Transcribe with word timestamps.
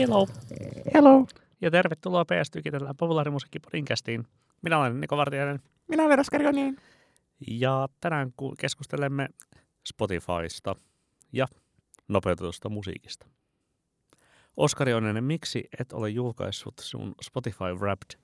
Hello. 0.00 0.26
Hello. 0.94 1.26
Ja 1.60 1.70
tervetuloa 1.70 2.24
PS 2.24 2.50
Tykitellään 2.50 2.96
populaarimusiikkipodcastiin. 2.96 4.26
Minä 4.62 4.78
olen 4.78 5.00
Niko 5.00 5.16
Vartijainen. 5.16 5.60
Minä 5.88 6.02
olen 6.02 6.20
Oskari 6.20 6.46
Oninen. 6.46 6.76
Ja 7.48 7.88
tänään 8.00 8.32
keskustelemme 8.58 9.28
Spotifysta 9.86 10.74
ja 11.32 11.46
nopeutetusta 12.08 12.68
musiikista. 12.68 13.26
Oskari 14.56 14.94
Oninen, 14.94 15.24
miksi 15.24 15.68
et 15.80 15.92
ole 15.92 16.10
julkaissut 16.10 16.74
sun 16.80 17.14
Spotify 17.22 17.74
Wrapped 17.78 18.20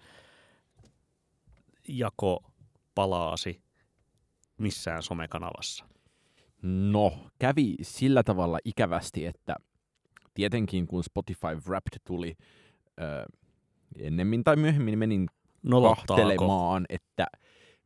jakopalaasi 1.88 3.62
missään 4.58 5.02
somekanavassa? 5.02 5.84
No, 6.62 7.12
kävi 7.38 7.76
sillä 7.82 8.22
tavalla 8.22 8.58
ikävästi, 8.64 9.26
että 9.26 9.56
tietenkin 10.34 10.86
kun 10.86 11.04
Spotify 11.04 11.54
Wrapped 11.68 11.98
tuli 12.06 12.36
ö, 13.00 13.26
ennemmin 13.98 14.44
tai 14.44 14.56
myöhemmin 14.56 14.98
menin 14.98 15.26
Nolottaako? 15.62 16.14
kahtelemaan, 16.14 16.86
että 16.88 17.26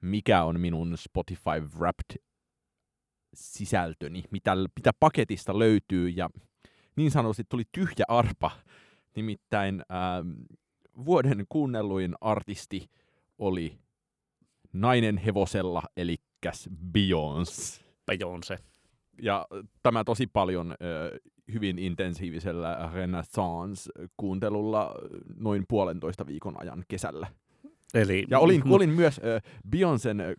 mikä 0.01 0.45
on 0.45 0.61
minun 0.61 0.99
Spotify 0.99 1.79
Wrapped 1.79 2.23
sisältöni, 3.35 4.25
mitä, 4.31 4.57
mitä 4.77 4.93
paketista 5.01 5.59
löytyy, 5.59 6.09
ja 6.09 6.31
niin 6.97 7.11
sanotusti 7.11 7.45
tuli 7.49 7.65
tyhjä 7.73 8.05
arpa. 8.09 8.51
Nimittäin 9.17 9.83
ähm, 9.93 10.31
vuoden 11.05 11.45
kuunnelluin 11.49 12.15
artisti 12.21 12.91
oli 13.39 13.79
nainen 14.73 15.19
hevosella, 15.19 15.83
eli 15.97 16.17
Beyoncé. 16.97 17.83
Beyoncé. 18.11 18.59
Ja 19.23 19.47
tämä 19.83 20.05
tosi 20.05 20.27
paljon 20.27 20.75
ö, 20.83 21.19
hyvin 21.53 21.79
intensiivisellä 21.79 22.91
Renaissance-kuuntelulla 22.95 24.95
noin 25.37 25.65
puolentoista 25.69 26.27
viikon 26.27 26.61
ajan 26.61 26.85
kesällä. 26.89 27.27
Eli, 27.95 28.25
Ja 28.31 28.39
olin, 28.39 28.63
olin 28.75 28.91
myös 28.91 29.21
ö, 29.25 29.41
Beyoncén 29.77 30.21
ö, 30.21 30.35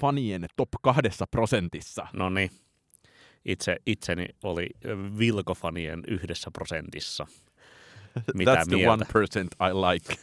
fanien 0.00 0.46
top 0.56 0.68
kahdessa 0.82 1.26
prosentissa. 1.30 2.06
No 2.12 2.30
niin. 2.30 2.50
Itse, 3.44 3.76
itseni 3.86 4.26
oli 4.44 4.66
Vilkofanien 5.18 6.02
yhdessä 6.08 6.50
prosentissa. 6.50 7.26
Mitä 8.34 8.54
That's 8.54 8.64
the 8.68 8.76
mieltä? 8.76 8.92
one 8.92 9.04
percent 9.12 9.48
I 9.52 9.72
like. 9.74 10.14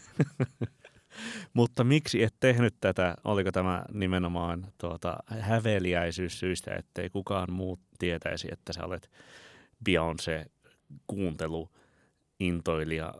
Mutta 1.53 1.83
miksi 1.83 2.23
et 2.23 2.35
tehnyt 2.39 2.75
tätä? 2.81 3.15
Oliko 3.23 3.51
tämä 3.51 3.85
nimenomaan 3.91 4.67
tuota, 4.77 5.17
häveliäisyyssyistä, 5.39 6.71
ettei 6.75 7.09
kukaan 7.09 7.53
muu 7.53 7.79
tietäisi, 7.99 8.47
että 8.51 8.73
sä 8.73 8.85
olet 8.85 9.09
Beyoncé 9.89 10.45
kuuntelu 11.07 11.69
intoilija, 12.39 13.13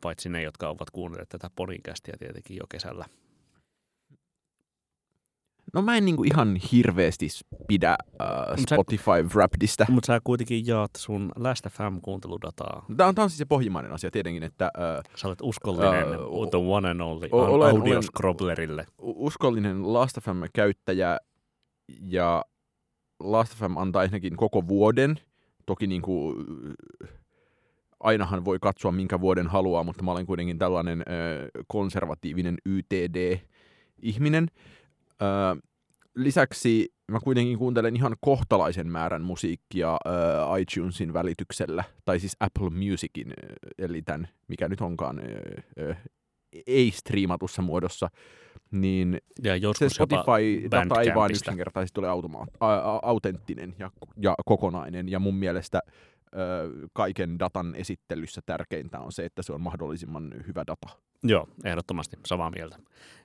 paitsi 0.00 0.28
ne, 0.28 0.42
jotka 0.42 0.68
ovat 0.68 0.90
kuunnelleet 0.90 1.28
tätä 1.28 1.50
podcastia 1.56 2.14
tietenkin 2.18 2.56
jo 2.56 2.64
kesällä. 2.68 3.04
No 5.74 5.82
mä 5.82 5.96
en 5.96 6.04
niinku 6.04 6.24
ihan 6.24 6.56
hirveästi 6.72 7.28
pidä 7.68 7.90
äh, 7.90 8.28
sä- 8.56 8.74
Spotify 8.76 9.22
Wrappedista. 9.34 9.86
Mutta 9.88 10.06
sä 10.06 10.20
kuitenkin 10.24 10.66
jaat 10.66 10.90
sun 10.96 11.32
Last 11.36 11.66
FM-kuunteludataa. 11.68 12.84
Tämä 12.96 13.08
on, 13.08 13.14
tää 13.14 13.22
on 13.24 13.30
siis 13.30 13.38
se 13.38 13.44
pohjimmainen 13.44 13.92
asia 13.92 14.10
tietenkin, 14.10 14.42
että 14.42 14.64
äh, 14.64 15.12
Sä 15.16 15.28
olet 15.28 15.38
uskollinen 15.42 15.94
Ää, 16.08 16.18
o- 16.18 16.46
the 16.46 16.58
one 16.58 16.90
and 16.90 17.00
only 17.00 17.28
o- 17.32 17.54
olen- 17.54 17.68
audio 17.76 17.92
olen- 17.92 18.02
scrobblerille. 18.02 18.86
u- 19.02 19.26
uskollinen 19.26 19.92
Last.fm-käyttäjä 19.92 21.18
ja 22.00 22.44
Last.fm 23.20 23.76
antaa 23.76 24.02
ensinnäkin 24.02 24.36
koko 24.36 24.68
vuoden. 24.68 25.16
Toki 25.66 25.86
niin 25.86 26.02
kuin, 26.02 26.46
ainahan 28.00 28.44
voi 28.44 28.58
katsoa 28.60 28.92
minkä 28.92 29.20
vuoden 29.20 29.46
haluaa, 29.46 29.84
mutta 29.84 30.02
mä 30.02 30.12
olen 30.12 30.26
kuitenkin 30.26 30.58
tällainen 30.58 31.00
ö, 31.00 31.48
konservatiivinen 31.66 32.58
YTD-ihminen. 32.66 34.46
Ö, 35.22 35.26
lisäksi 36.14 36.92
mä 37.12 37.20
kuitenkin 37.20 37.58
kuuntelen 37.58 37.96
ihan 37.96 38.16
kohtalaisen 38.20 38.86
määrän 38.86 39.22
musiikkia 39.22 39.92
ö, 40.06 40.10
iTunesin 40.58 41.12
välityksellä, 41.12 41.84
tai 42.04 42.20
siis 42.20 42.36
Apple 42.40 42.70
Musicin, 42.70 43.34
eli 43.78 44.02
tämän, 44.02 44.28
mikä 44.48 44.68
nyt 44.68 44.80
onkaan, 44.80 45.18
ö, 45.18 45.62
ö, 45.78 45.94
ei 46.66 46.90
striimatussa 46.90 47.62
muodossa, 47.62 48.08
niin 48.80 49.18
Ja 49.42 49.52
se 49.52 49.56
joskus 49.56 49.94
Spotify-data 49.94 51.00
ei 51.00 51.14
vaan 51.14 51.30
yksinkertaisesti 51.30 52.00
ole 52.00 52.08
automa- 52.08 52.46
a- 52.60 52.74
a- 52.74 53.00
autenttinen 53.02 53.74
ja, 53.78 53.90
ja 54.16 54.34
kokonainen, 54.44 55.08
ja 55.08 55.18
mun 55.18 55.34
mielestä 55.34 55.82
ö, 55.86 56.38
kaiken 56.92 57.38
datan 57.38 57.74
esittelyssä 57.74 58.40
tärkeintä 58.46 59.00
on 59.00 59.12
se, 59.12 59.24
että 59.24 59.42
se 59.42 59.52
on 59.52 59.60
mahdollisimman 59.60 60.34
hyvä 60.46 60.64
data. 60.66 60.98
Joo, 61.22 61.48
ehdottomasti 61.64 62.16
samaa 62.26 62.50
mieltä. 62.50 62.76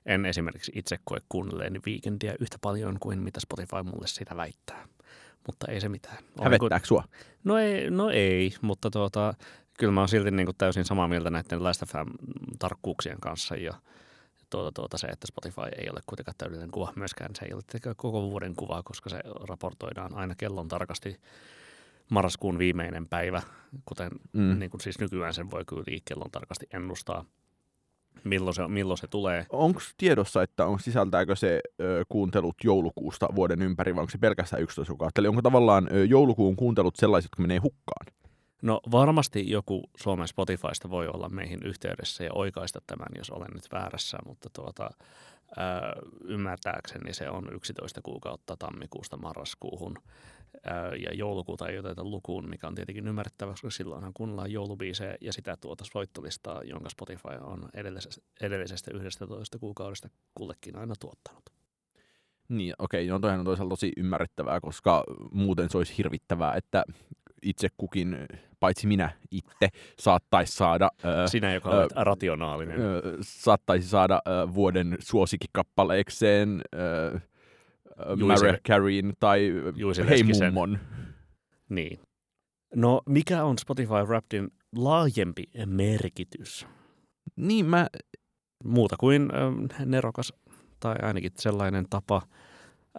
En 0.06 0.26
esimerkiksi 0.26 0.72
itse 0.74 0.96
koe 1.04 1.18
kuunnelleeni 1.28 1.80
Weekendia 1.86 2.34
yhtä 2.40 2.56
paljon 2.60 2.96
kuin 3.00 3.22
mitä 3.22 3.40
Spotify 3.40 3.82
mulle 3.82 4.06
sitä 4.06 4.36
väittää. 4.36 4.86
Mutta 5.46 5.72
ei 5.72 5.80
se 5.80 5.88
mitään. 5.88 6.18
Olen 6.38 6.44
Hävettääkö 6.44 6.86
sua? 6.86 7.04
No 7.44 7.58
ei, 7.58 7.90
no 7.90 8.10
ei 8.10 8.54
mutta 8.60 8.90
tuota, 8.90 9.34
kyllä 9.78 9.92
mä 9.92 10.00
oon 10.00 10.08
silti 10.08 10.30
niin 10.30 10.46
kuin 10.46 10.56
täysin 10.58 10.84
samaa 10.84 11.08
mieltä 11.08 11.30
näiden 11.30 11.64
Last 11.64 11.82
FM-tarkkuuksien 11.86 13.20
kanssa 13.20 13.56
ja 13.56 13.72
tuota, 14.52 14.72
tuota, 14.72 14.98
se, 14.98 15.06
että 15.06 15.26
Spotify 15.26 15.60
ei 15.78 15.90
ole 15.90 16.00
kuitenkaan 16.06 16.34
täydellinen 16.38 16.70
kuva 16.70 16.92
myöskään. 16.96 17.30
Se 17.38 17.44
ei 17.44 17.52
ole 17.52 17.94
koko 17.96 18.30
vuoden 18.30 18.54
kuva, 18.56 18.82
koska 18.82 19.10
se 19.10 19.20
raportoidaan 19.48 20.14
aina 20.14 20.34
kellon 20.34 20.68
tarkasti 20.68 21.16
marraskuun 22.10 22.58
viimeinen 22.58 23.08
päivä, 23.08 23.42
kuten 23.84 24.10
Mm. 24.32 24.58
niin 24.58 24.70
kuin 24.70 24.80
siis 24.80 24.98
nykyään 24.98 25.34
sen 25.34 25.50
voi 25.50 25.64
kyllä 25.64 25.82
kellon 26.04 26.30
tarkasti 26.30 26.66
ennustaa, 26.72 27.24
milloin 28.24 28.54
se, 28.54 28.68
milloin 28.68 28.98
se 28.98 29.06
tulee. 29.06 29.46
Onko 29.50 29.80
tiedossa, 29.96 30.42
että 30.42 30.66
on, 30.66 30.80
sisältääkö 30.80 31.36
se 31.36 31.60
ö, 31.80 32.04
kuuntelut 32.08 32.56
joulukuusta 32.64 33.28
vuoden 33.34 33.62
ympäri, 33.62 33.94
vai 33.94 34.00
onko 34.00 34.10
se 34.10 34.18
pelkästään 34.18 34.62
11 34.62 34.92
kuukautta? 34.92 35.20
Eli 35.20 35.28
onko 35.28 35.42
tavallaan 35.42 35.88
ö, 35.92 36.04
joulukuun 36.04 36.56
kuuntelut 36.56 36.96
sellaiset, 36.96 37.26
jotka 37.26 37.42
menee 37.42 37.58
hukkaan? 37.58 38.06
No 38.62 38.80
varmasti 38.90 39.50
joku 39.50 39.82
Suomen 39.96 40.28
Spotifysta 40.28 40.90
voi 40.90 41.08
olla 41.08 41.28
meihin 41.28 41.62
yhteydessä 41.64 42.24
ja 42.24 42.30
oikaista 42.34 42.80
tämän, 42.86 43.08
jos 43.18 43.30
olen 43.30 43.50
nyt 43.54 43.72
väärässä, 43.72 44.18
mutta 44.26 44.50
tuota, 44.52 44.90
ää, 45.56 45.92
ymmärtääkseni 46.24 47.14
se 47.14 47.30
on 47.30 47.54
11 47.54 48.00
kuukautta 48.02 48.56
tammikuusta 48.56 49.16
marraskuuhun 49.16 49.98
ää, 50.64 50.94
ja 50.94 51.14
joulukuuta 51.14 51.68
ei 51.68 51.78
oteta 51.78 52.04
lukuun, 52.04 52.48
mikä 52.48 52.66
on 52.66 52.74
tietenkin 52.74 53.08
ymmärrettävä, 53.08 53.50
koska 53.50 53.70
silloinhan 53.70 54.12
kuunnellaan 54.14 54.52
joulubiisejä 54.52 55.16
ja 55.20 55.32
sitä 55.32 55.56
tuota 55.56 55.84
soittolistaa, 55.92 56.62
jonka 56.62 56.88
Spotify 56.88 57.28
on 57.40 57.68
edellisestä, 57.74 58.22
edellisestä 58.40 58.90
11 58.94 59.58
kuukaudesta 59.58 60.08
kullekin 60.34 60.76
aina 60.76 60.94
tuottanut. 61.00 61.42
Niin, 62.48 62.74
okei, 62.78 63.06
no 63.06 63.18
toihan 63.18 63.40
on 63.40 63.44
toisaalta 63.44 63.70
tosi 63.70 63.92
ymmärrettävää, 63.96 64.60
koska 64.60 65.04
muuten 65.32 65.70
se 65.70 65.78
olisi 65.78 65.98
hirvittävää, 65.98 66.54
että 66.54 66.84
itse 67.42 67.68
kukin, 67.76 68.16
paitsi 68.60 68.86
minä 68.86 69.10
itse, 69.30 69.68
saattaisi 69.98 70.52
saada, 70.52 70.90
ö, 71.04 71.28
Sinä, 71.28 71.54
joka 71.54 71.70
olet 71.70 71.92
rationaalinen. 71.96 72.80
ö, 72.80 73.02
saattaisi 73.20 73.88
saada 73.88 74.22
ö, 74.28 74.54
vuoden 74.54 74.96
suosikkikappaleekseen 75.00 76.62
Juise- 78.16 78.26
Mariah 78.26 78.60
Careyn 78.68 79.12
tai 79.20 79.52
Juise 79.76 80.02
Hei 80.08 80.18
Leskisen. 80.18 80.54
Mummon. 80.54 80.78
Niin. 81.68 82.00
No, 82.74 83.02
mikä 83.08 83.44
on 83.44 83.58
Spotify 83.58 83.94
Wrappedin 84.06 84.48
laajempi 84.76 85.44
merkitys? 85.66 86.66
Niin, 87.36 87.66
mä, 87.66 87.86
Muuta 88.64 88.96
kuin 88.96 89.28
ähm, 89.34 89.90
nerokas 89.90 90.32
tai 90.80 90.96
ainakin 91.02 91.30
sellainen 91.38 91.86
tapa 91.90 92.22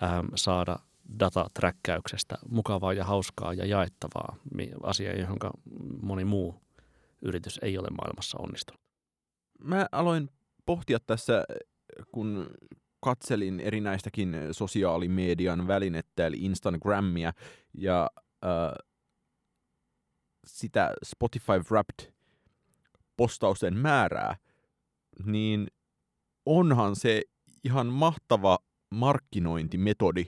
ähm, 0.04 0.26
saada 0.36 0.80
dataträkkäyksestä 1.20 2.36
mukavaa 2.50 2.94
ja 2.94 3.06
hauskaa 3.06 3.54
ja 3.54 3.66
jaettavaa, 3.66 4.36
asia, 4.84 5.20
johon 5.20 5.38
moni 6.02 6.26
muu 6.26 6.56
yritys 7.22 7.60
ei 7.62 7.78
ole 7.78 7.88
maailmassa 7.90 8.38
onnistunut. 8.38 8.82
mä 9.64 9.88
aloin 9.92 10.30
pohtia 10.66 11.00
tässä, 11.00 11.44
kun 12.12 12.48
katselin 13.00 13.60
erinäistäkin 13.60 14.36
sosiaalimedian 14.52 15.68
välinettä, 15.68 16.28
eli 16.28 16.38
Instagramia, 16.40 17.34
ja 17.74 18.10
äh, 18.46 18.86
sitä 20.48 20.94
Spotify 21.06 21.60
Wrapped 21.72 22.14
postausten 23.18 23.78
määrää, 23.78 24.36
niin 25.26 25.68
onhan 26.46 26.96
se 26.96 27.22
ihan 27.64 27.88
mahtava 27.88 28.60
markkinointimetodi 28.92 30.26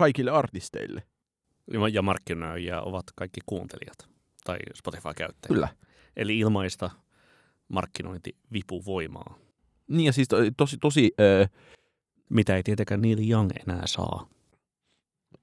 kaikille 0.00 0.30
artisteille. 0.30 1.02
Ja- 1.92 2.02
markkinoijia 2.02 2.80
ovat 2.80 3.04
kaikki 3.16 3.40
kuuntelijat 3.46 4.08
tai 4.44 4.58
Spotify-käyttäjät. 4.74 5.48
Kyllä. 5.54 5.68
Eli 6.16 6.38
ilmaista 6.38 6.90
markkinointivipuvoimaa, 7.68 9.38
Niin 9.88 10.06
ja 10.06 10.12
siis 10.12 10.28
to, 10.28 10.36
tosi, 10.56 10.78
tosi 10.78 11.12
äh, 11.20 11.50
mitä 12.30 12.56
ei 12.56 12.62
tietenkään 12.62 13.02
Neil 13.02 13.30
Young 13.30 13.50
enää 13.66 13.82
saa. 13.86 14.28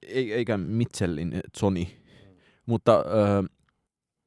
ei, 0.02 0.32
eikä 0.32 0.56
Mitchellin 0.58 1.40
Sony, 1.56 1.84
mutta 2.66 2.96
äh, 2.98 3.44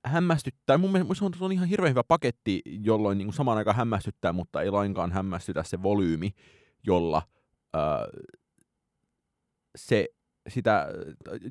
hämmästyttää. 0.05 0.77
Mun 0.77 0.91
mielestä 0.91 1.13
se 1.15 1.25
on, 1.25 1.33
se 1.37 1.43
on 1.43 1.51
ihan 1.51 1.67
hirveän 1.67 1.89
hyvä 1.91 2.03
paketti, 2.03 2.61
jolloin 2.65 3.17
niin 3.17 3.25
kuin 3.25 3.33
samaan 3.35 3.57
aikaan 3.57 3.77
hämmästyttää, 3.77 4.33
mutta 4.33 4.61
ei 4.61 4.71
lainkaan 4.71 5.11
hämmästytä 5.11 5.63
se 5.63 5.83
volyymi, 5.83 6.31
jolla 6.87 7.21
ää, 7.73 8.07
se, 9.77 10.07
sitä, 10.47 10.87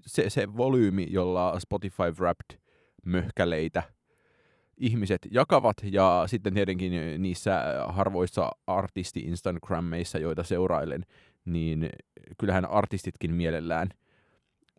se, 0.06 0.30
se 0.30 0.56
volyymi, 0.56 1.06
jolla 1.10 1.60
Spotify 1.60 2.10
Wrapped 2.20 2.58
möhkäleitä 3.04 3.82
ihmiset 4.80 5.28
jakavat, 5.30 5.76
ja 5.82 6.24
sitten 6.26 6.54
tietenkin 6.54 7.22
niissä 7.22 7.62
harvoissa 7.88 8.50
artisti-instagrammeissa, 8.66 10.18
joita 10.18 10.42
seurailen, 10.42 11.06
niin 11.44 11.90
kyllähän 12.38 12.70
artistitkin 12.70 13.34
mielellään 13.34 13.88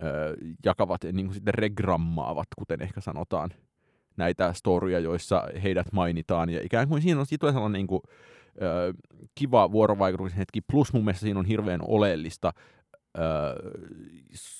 ö, 0.03 0.37
jakavat, 0.65 1.03
niin 1.11 1.25
kuin 1.25 1.33
sitten 1.33 1.53
regrammaavat, 1.53 2.47
kuten 2.57 2.81
ehkä 2.81 3.01
sanotaan, 3.01 3.49
näitä 4.17 4.53
storyja, 4.53 4.99
joissa 4.99 5.43
heidät 5.63 5.87
mainitaan, 5.91 6.49
ja 6.49 6.61
ikään 6.63 6.87
kuin 6.87 7.01
siinä 7.01 7.19
on, 7.19 7.25
siitä 7.25 7.39
tulee 7.39 7.53
sellainen 7.53 7.79
niin 7.79 7.87
kuin, 7.87 8.01
ö, 8.61 8.93
kiva 9.35 9.71
vuorovaikutuksen 9.71 10.37
hetki, 10.37 10.61
plus 10.61 10.93
mun 10.93 11.05
mielestä 11.05 11.21
siinä 11.21 11.39
on 11.39 11.45
hirveän 11.45 11.81
oleellista 11.87 12.53
ö, 13.17 13.21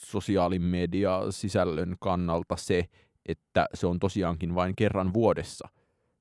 sosiaalimedia 0.06 1.21
sisällön 1.30 1.95
kannalta 2.00 2.56
se, 2.56 2.86
että 3.25 3.65
se 3.74 3.88
on 3.88 4.00
tosiaankin 4.00 4.56
vain 4.56 4.75
kerran 4.75 5.13
vuodessa. 5.13 5.69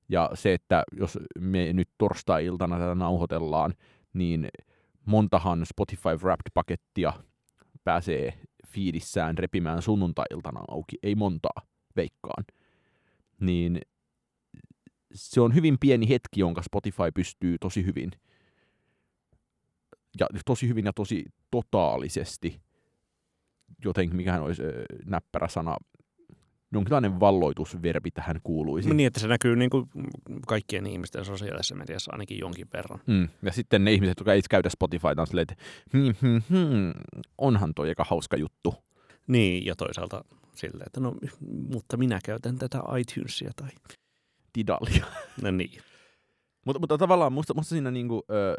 Ja 0.08 0.30
se, 0.34 0.52
että 0.52 0.82
jos 0.92 1.18
me 1.38 1.72
nyt 1.72 1.88
torstai-iltana 1.98 2.78
tätä 2.78 2.94
nauhoitellaan, 2.94 3.74
niin 4.12 4.48
montahan 5.04 5.66
Spotify 5.66 6.16
Wrapped-pakettia 6.22 7.12
pääsee 7.84 8.32
fiidissään 8.66 9.38
repimään 9.38 9.82
sunnuntai-iltana 9.82 10.60
auki. 10.68 10.96
Ei 11.02 11.14
montaa, 11.14 11.62
veikkaan. 11.96 12.44
Niin 13.40 13.80
se 15.14 15.40
on 15.40 15.54
hyvin 15.54 15.78
pieni 15.80 16.08
hetki, 16.08 16.40
jonka 16.40 16.62
Spotify 16.62 17.12
pystyy 17.14 17.56
tosi 17.58 17.84
hyvin 17.84 18.10
ja 20.20 20.26
tosi 20.46 20.68
hyvin 20.68 20.84
ja 20.84 20.92
tosi 20.92 21.24
totaalisesti 21.50 22.60
jotenkin, 23.84 24.16
mikähän 24.16 24.42
olisi 24.42 24.62
näppärä 25.06 25.48
sana, 25.48 25.76
jonkinlainen 26.72 27.20
valloitusverbi 27.20 28.10
tähän 28.10 28.40
kuuluisi. 28.44 28.94
Niin, 28.94 29.06
että 29.06 29.20
se 29.20 29.28
näkyy 29.28 29.56
niin 29.56 29.70
kuin 29.70 29.86
kaikkien 30.46 30.86
ihmisten 30.86 31.24
sosiaalisessa 31.24 31.74
mediassa 31.74 32.12
ainakin 32.12 32.38
jonkin 32.38 32.66
verran. 32.72 33.00
Mm. 33.06 33.28
Ja 33.42 33.52
sitten 33.52 33.84
ne 33.84 33.92
ihmiset, 33.92 34.18
jotka 34.18 34.32
ei 34.32 34.42
käytä 34.50 34.68
Spotifyta, 34.70 35.20
on 35.20 35.26
silleen, 35.26 35.46
että 35.50 35.64
hmm, 35.92 36.14
hmm, 36.22 36.42
hmm, 36.50 36.92
onhan 37.38 37.74
toi 37.74 37.88
aika 37.88 38.04
hauska 38.04 38.36
juttu. 38.36 38.74
Niin, 39.26 39.66
ja 39.66 39.76
toisaalta 39.76 40.24
silleen, 40.54 40.86
että 40.86 41.00
no, 41.00 41.14
mutta 41.74 41.96
minä 41.96 42.18
käytän 42.24 42.58
tätä 42.58 42.82
iTunesia 42.98 43.50
tai... 43.56 43.68
Tidalia. 44.52 45.06
No 45.42 45.50
niin. 45.50 45.82
mutta, 46.66 46.80
mutta 46.80 46.98
tavallaan 46.98 47.32
musta, 47.32 47.54
musta 47.54 47.68
siinä 47.68 47.90
niinku, 47.90 48.24
ö, 48.30 48.56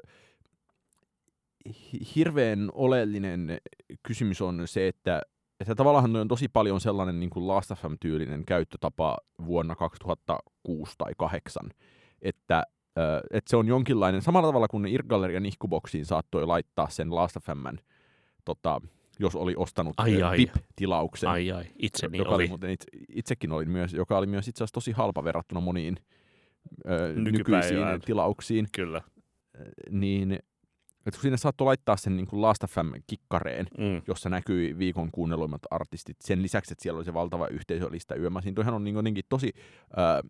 hirveän 2.16 2.70
oleellinen 2.74 3.58
kysymys 4.04 4.42
on 4.42 4.68
se, 4.68 4.88
että 4.88 5.22
että 5.62 5.76
tavallaan 5.76 6.16
on 6.16 6.28
tosi 6.28 6.48
paljon 6.48 6.82
sellainen 6.82 7.20
niin 7.20 7.30
kuin 7.30 7.48
Last 7.48 7.72
FM-tyylinen 7.72 8.46
käyttötapa 8.46 9.18
vuonna 9.46 9.76
2006 9.76 10.96
tai 10.98 11.14
2008, 11.18 11.70
että, 12.22 12.64
että 13.32 13.50
se 13.50 13.58
on 13.58 13.68
jonkinlainen, 13.68 14.22
samalla 14.22 14.48
tavalla 14.48 14.68
kuin 14.68 14.86
Irgallerian 14.86 15.46
ihkuboksiin 15.46 16.06
saattoi 16.06 16.46
laittaa 16.46 16.90
sen 16.90 17.16
Last 17.16 17.38
FMn, 17.46 17.78
tota, 18.46 18.82
jos 19.20 19.36
oli 19.36 19.54
ostanut 19.58 19.94
ai, 19.98 20.24
ai. 20.24 20.38
VIP-tilauksen. 20.38 21.30
Ai 21.30 21.52
ai, 21.52 21.66
itseni 21.80 22.18
joka 22.18 22.36
oli. 22.36 22.50
oli. 22.64 22.74
itse, 22.74 22.88
itsekin 23.10 23.52
olin 23.52 23.70
myös, 23.70 23.94
joka 23.94 24.18
oli 24.18 24.28
myös 24.28 24.48
itse 24.48 24.64
asiassa 24.64 24.74
tosi 24.74 24.92
halpa 24.92 25.24
verrattuna 25.24 25.62
moniin 25.62 25.98
ö, 26.90 27.14
nykyisiin 27.16 27.80
tilauksiin. 28.06 28.68
Kyllä. 28.72 29.02
Niin 29.90 30.40
että 31.06 31.12
kun 31.18 31.22
sinne 31.22 31.38
saattoi 31.38 31.66
laittaa 31.66 31.98
sen 31.98 32.18
niin 32.18 32.28
kuin 32.28 32.42
Last 32.42 32.64
FM-kikkareen, 32.68 33.68
Mm. 33.78 34.02
jossa 34.08 34.30
näkyi 34.30 34.78
viikon 34.78 35.10
kuunnelluimmat 35.12 35.62
artistit, 35.72 36.18
sen 36.22 36.42
lisäksi, 36.42 36.74
että 36.74 36.84
siellä 36.84 36.98
oli 36.98 37.06
se 37.06 37.14
valtava 37.14 37.48
yhteisölistä 37.48 38.16
yömä. 38.16 38.42
Siinä 38.42 38.56
toihan 38.56 38.74
on 38.74 38.84
niin 38.84 38.96
jotenkin 38.96 39.24
tosi 39.30 39.54
ää, 39.98 40.22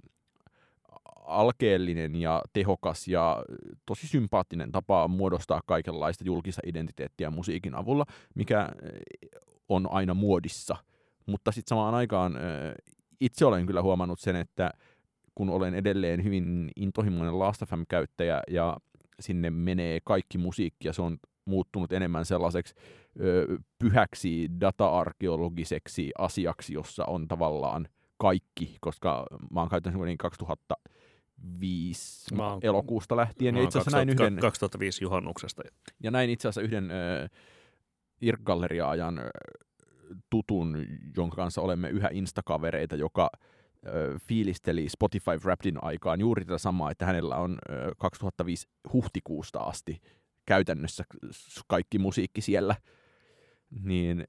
alkeellinen 1.26 2.16
ja 2.16 2.42
tehokas 2.54 3.08
ja 3.08 3.44
tosi 3.86 4.08
sympaattinen 4.08 4.72
tapa 4.72 5.08
muodostaa 5.08 5.62
kaikenlaista 5.66 6.24
julkista 6.24 6.62
identiteettiä 6.66 7.30
musiikin 7.30 7.76
avulla, 7.76 8.06
mikä 8.36 8.70
on 9.70 9.88
aina 9.92 10.14
muodissa. 10.14 10.76
Mutta 11.26 11.52
sitten 11.52 11.70
samaan 11.70 11.96
aikaan 11.96 12.36
ää, 12.36 12.42
itse 13.20 13.46
olen 13.46 13.66
kyllä 13.66 13.82
huomannut 13.82 14.20
sen, 14.20 14.36
että 14.36 14.72
kun 15.36 15.50
olen 15.50 15.74
edelleen 15.74 16.24
hyvin 16.24 16.72
intohimoinen 16.76 17.40
Last 17.40 17.62
FM-käyttäjä 17.66 18.42
ja 18.50 18.78
sinne 19.22 19.50
menee 19.50 20.00
kaikki 20.04 20.38
musiikki 20.38 20.88
ja 20.88 20.94
se 20.94 21.02
on 21.02 21.18
muuttunut 21.46 21.92
enemmän 21.92 22.26
sellaiseksi 22.26 22.74
ö, 23.22 23.58
pyhäksi 23.80 24.48
data-arkeologiseksi 24.62 26.12
asiaksi, 26.18 26.74
jossa 26.74 27.06
on 27.06 27.28
tavallaan 27.28 27.88
kaikki, 28.18 28.78
koska 28.82 29.26
mä 29.54 29.60
oon 29.60 29.70
käyttänyt 29.70 30.02
niin 30.02 30.18
2005 30.18 32.36
Mä 32.36 32.48
oon- 32.50 32.60
elokuusta 32.64 33.16
lähtien, 33.16 33.56
ja 33.56 33.62
Mä 33.62 33.66
itse 33.66 33.80
asiassa 33.80 33.98
näin 33.98 34.08
2000 34.08 34.28
yhden, 34.34 34.42
2005 34.42 35.04
juhannuksesta. 35.04 35.64
ja 36.04 36.12
näin 36.12 36.30
itse 36.30 36.48
asiassa 36.48 36.62
yhden 36.62 36.92
ö, 36.92 37.28
Irk-galleria-ajan 38.22 39.20
ö, 39.20 39.30
tutun, 40.30 40.86
jonka 41.18 41.36
kanssa 41.36 41.62
olemme 41.62 41.90
yhä 41.90 42.10
instakavereita, 42.12 42.96
joka 42.96 43.30
ö, 43.34 43.38
fiilisteli 44.28 44.90
Spotify 44.90 45.38
Wrappedin 45.44 45.84
aikaan 45.84 46.20
juuri 46.20 46.46
tätä 46.46 46.58
samaa, 46.58 46.92
että 46.92 47.06
hänellä 47.06 47.36
on 47.36 47.58
ö, 47.70 47.92
2005 47.98 48.68
huhtikuusta 48.94 49.60
asti 49.60 50.02
käytännössä 50.46 51.04
kaikki 51.68 52.00
musiikki 52.00 52.42
siellä. 52.42 52.76
Niin 53.84 54.28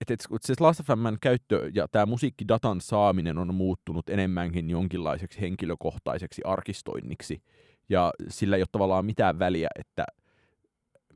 et, 0.00 0.10
et, 0.10 0.20
se 0.40 0.54
Last 0.60 0.82
FMn 0.82 1.16
käyttö 1.20 1.70
ja 1.74 1.88
tämä 1.88 2.06
musiikkidatan 2.06 2.80
saaminen 2.80 3.38
on 3.38 3.54
muuttunut 3.54 4.08
enemmänkin 4.08 4.70
jonkinlaiseksi 4.70 5.40
henkilökohtaiseksi 5.40 6.42
arkistoinniksi. 6.44 7.42
Ja 7.88 8.12
sillä 8.28 8.56
ei 8.56 8.62
ole 8.62 8.68
tavallaan 8.72 9.06
mitään 9.06 9.38
väliä, 9.38 9.68
että 9.78 10.04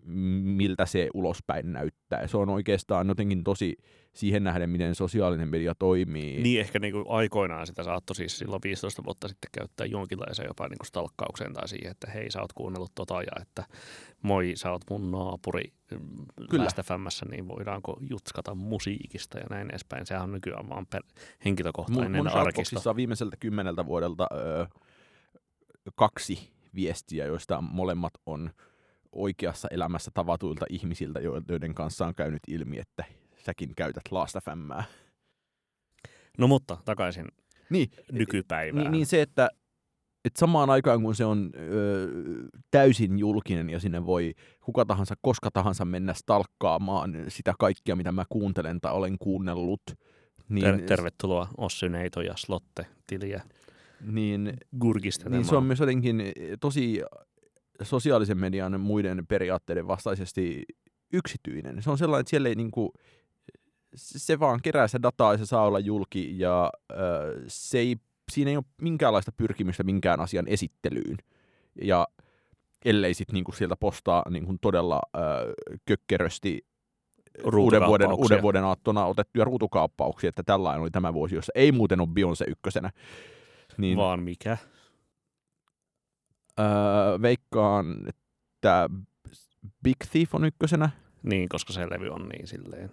miltä 0.06 0.86
se 0.86 1.08
ulospäin 1.14 1.72
näyttää. 1.72 2.26
Se 2.26 2.36
on 2.36 2.48
oikeastaan 2.48 3.08
jotenkin 3.08 3.44
tosi 3.44 3.76
siihen 4.12 4.44
nähden, 4.44 4.70
miten 4.70 4.94
sosiaalinen 4.94 5.48
media 5.48 5.74
toimii. 5.78 6.42
Niin 6.42 6.60
ehkä 6.60 6.78
niin 6.78 6.92
kuin 6.92 7.04
aikoinaan 7.08 7.66
sitä 7.66 7.82
saattoi 7.82 8.16
siis 8.16 8.38
silloin 8.38 8.62
15 8.64 9.04
vuotta 9.04 9.28
sitten 9.28 9.50
käyttää 9.58 9.86
jonkinlaiseen 9.86 10.48
jopa 10.48 10.68
niin 10.68 10.78
kuin 10.78 10.86
stalkkaukseen 10.86 11.52
tai 11.52 11.68
siihen, 11.68 11.90
että 11.90 12.10
hei 12.10 12.30
sä 12.30 12.40
oot 12.40 12.52
kuunnellut 12.52 12.92
tota 12.94 13.22
ja 13.22 13.42
että 13.42 13.64
moi 14.22 14.52
sä 14.54 14.70
oot 14.70 14.82
mun 14.90 15.10
naapuri 15.10 15.72
Kyllä. 16.50 16.64
Last 16.64 16.76
FMssä, 16.76 17.26
niin 17.30 17.48
voidaanko 17.48 17.96
jutskata 18.10 18.54
musiikista 18.54 19.38
ja 19.38 19.44
näin 19.50 19.70
edespäin. 19.70 20.06
Sehän 20.06 20.22
on 20.22 20.32
nykyään 20.32 20.68
vaan 20.68 20.86
per 20.86 21.02
mun, 21.02 21.22
henkilökohtainen 21.44 22.12
mun 22.12 22.28
arkisto. 22.28 22.40
Shoutboxissa 22.40 22.90
on 22.90 22.96
viimeiseltä 22.96 23.36
kymmeneltä 23.40 23.86
vuodelta 23.86 24.26
ö, 24.32 24.66
kaksi 25.94 26.52
viestiä, 26.74 27.26
joista 27.26 27.60
molemmat 27.60 28.12
on 28.26 28.50
oikeassa 29.16 29.68
elämässä 29.70 30.10
tavatuilta 30.14 30.66
ihmisiltä, 30.70 31.20
jo- 31.20 31.42
joiden 31.48 31.74
kanssa 31.74 32.06
on 32.06 32.14
käynyt 32.14 32.40
ilmi, 32.48 32.78
että 32.78 33.04
säkin 33.44 33.74
käytät 33.76 34.02
Last 34.10 34.36
FMää. 34.44 34.84
No 36.38 36.48
mutta 36.48 36.76
takaisin 36.84 37.26
Niin, 37.70 37.90
nykypäivään. 38.12 38.84
Niin, 38.84 38.92
niin 38.92 39.06
se, 39.06 39.22
että, 39.22 39.48
että 40.24 40.40
samaan 40.40 40.70
aikaan 40.70 41.02
kun 41.02 41.14
se 41.14 41.24
on 41.24 41.50
ö, 41.56 42.08
täysin 42.70 43.18
julkinen 43.18 43.70
ja 43.70 43.80
sinne 43.80 44.06
voi 44.06 44.34
kuka 44.60 44.84
tahansa, 44.86 45.14
koska 45.22 45.50
tahansa 45.50 45.84
mennä 45.84 46.14
stalkkaamaan 46.14 47.14
sitä 47.28 47.54
kaikkea, 47.58 47.96
mitä 47.96 48.12
mä 48.12 48.24
kuuntelen 48.28 48.80
tai 48.80 48.92
olen 48.92 49.18
kuunnellut, 49.18 49.82
niin, 50.48 50.64
Ter- 50.64 50.82
tervetuloa 50.82 51.48
Ossi 51.56 51.88
Neito 51.88 52.20
ja 52.20 52.34
Slotte 52.36 52.86
tiliä 53.06 53.42
niin, 54.00 54.52
gurkistelemaan. 54.80 55.42
niin 55.42 55.48
se 55.48 55.56
on 55.56 55.64
myös 55.64 55.80
jotenkin 55.80 56.22
tosi 56.60 57.02
sosiaalisen 57.82 58.38
median 58.38 58.80
muiden 58.80 59.26
periaatteiden 59.26 59.86
vastaisesti 59.86 60.64
yksityinen. 61.12 61.82
Se 61.82 61.90
on 61.90 61.98
sellainen, 61.98 62.20
että 62.20 62.30
siellä 62.30 62.48
ei 62.48 62.54
niinku, 62.54 62.92
se 63.94 64.40
vaan 64.40 64.60
kerää 64.62 64.88
sitä 64.88 65.02
dataa 65.02 65.32
ja 65.32 65.38
se 65.38 65.46
saa 65.46 65.66
olla 65.66 65.78
julki 65.78 66.38
ja 66.38 66.72
ö, 66.92 66.96
se 67.46 67.78
ei, 67.78 67.96
siinä 68.32 68.50
ei 68.50 68.56
ole 68.56 68.64
minkäänlaista 68.82 69.32
pyrkimystä 69.32 69.82
minkään 69.82 70.20
asian 70.20 70.48
esittelyyn. 70.48 71.16
Ja 71.82 72.08
ellei 72.84 73.14
sitten 73.14 73.34
niinku 73.34 73.52
sieltä 73.52 73.76
postaa 73.76 74.22
niinku 74.30 74.54
todella 74.60 75.00
ö, 75.16 75.18
kökkerösti 75.84 76.66
uuden 77.44 77.86
vuoden, 77.86 78.12
uuden 78.12 78.42
vuoden 78.42 78.64
aattona 78.64 79.06
otettuja 79.06 79.44
ruutukaappauksia, 79.44 80.28
että 80.28 80.42
tällainen 80.42 80.82
oli 80.82 80.90
tämä 80.90 81.14
vuosi, 81.14 81.34
jossa 81.34 81.52
ei 81.54 81.72
muuten 81.72 82.00
ole 82.00 82.08
Beyoncé 82.08 82.50
ykkösenä. 82.50 82.90
Niin, 83.78 83.96
Vaan 83.98 84.22
mikä? 84.22 84.56
Öö, 86.60 87.22
veikkaan, 87.22 87.96
että 88.08 88.90
Big 89.82 89.96
Thief 90.10 90.34
on 90.34 90.44
ykkösenä. 90.44 90.90
Niin, 91.22 91.48
koska 91.48 91.72
se 91.72 91.90
levy 91.90 92.08
on 92.08 92.28
niin 92.28 92.46
silleen 92.46 92.90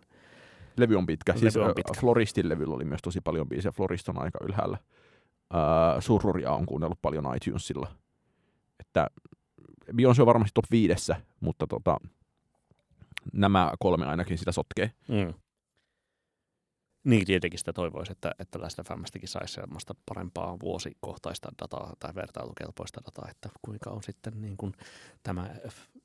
Levy 0.77 0.95
on 0.95 1.05
pitkä. 1.05 1.31
Levy 1.31 1.39
siis 1.39 1.57
on 1.57 1.75
pitkä. 1.75 1.99
Floristin 1.99 2.49
levyllä 2.49 2.75
oli 2.75 2.85
myös 2.85 3.01
tosi 3.01 3.21
paljon 3.21 3.49
biisejä. 3.49 3.71
Florist 3.71 4.09
on 4.09 4.21
aika 4.21 4.39
ylhäällä. 4.41 4.77
Öö, 5.53 6.01
Surruria 6.01 6.51
on 6.51 6.65
kuunnellut 6.65 7.01
paljon 7.01 7.35
iTunesilla. 7.35 7.87
Että 8.79 9.07
Beyoncé 9.91 10.21
on 10.21 10.25
varmasti 10.25 10.51
top 10.53 10.65
viidessä, 10.71 11.15
mutta 11.39 11.67
tota, 11.67 11.97
nämä 13.33 13.71
kolme 13.79 14.05
ainakin 14.05 14.37
sitä 14.37 14.51
sotkee. 14.51 14.91
Mm. 15.07 15.33
Niin, 17.03 17.25
tietenkin 17.25 17.59
sitä 17.59 17.73
toivoisi, 17.73 18.11
että, 18.11 18.31
että 18.39 18.61
Last 18.61 18.79
FMstäkin 18.87 19.29
saisi 19.29 19.53
sellaista 19.53 19.95
parempaa 20.05 20.59
vuosikohtaista 20.59 21.49
dataa 21.61 21.93
tai 21.99 22.15
vertailukelpoista 22.15 23.01
dataa, 23.05 23.27
että 23.31 23.49
kuinka 23.61 23.89
on 23.89 24.03
sitten 24.03 24.41
niin 24.41 24.57
kuin 24.57 24.73
tämä 25.23 25.49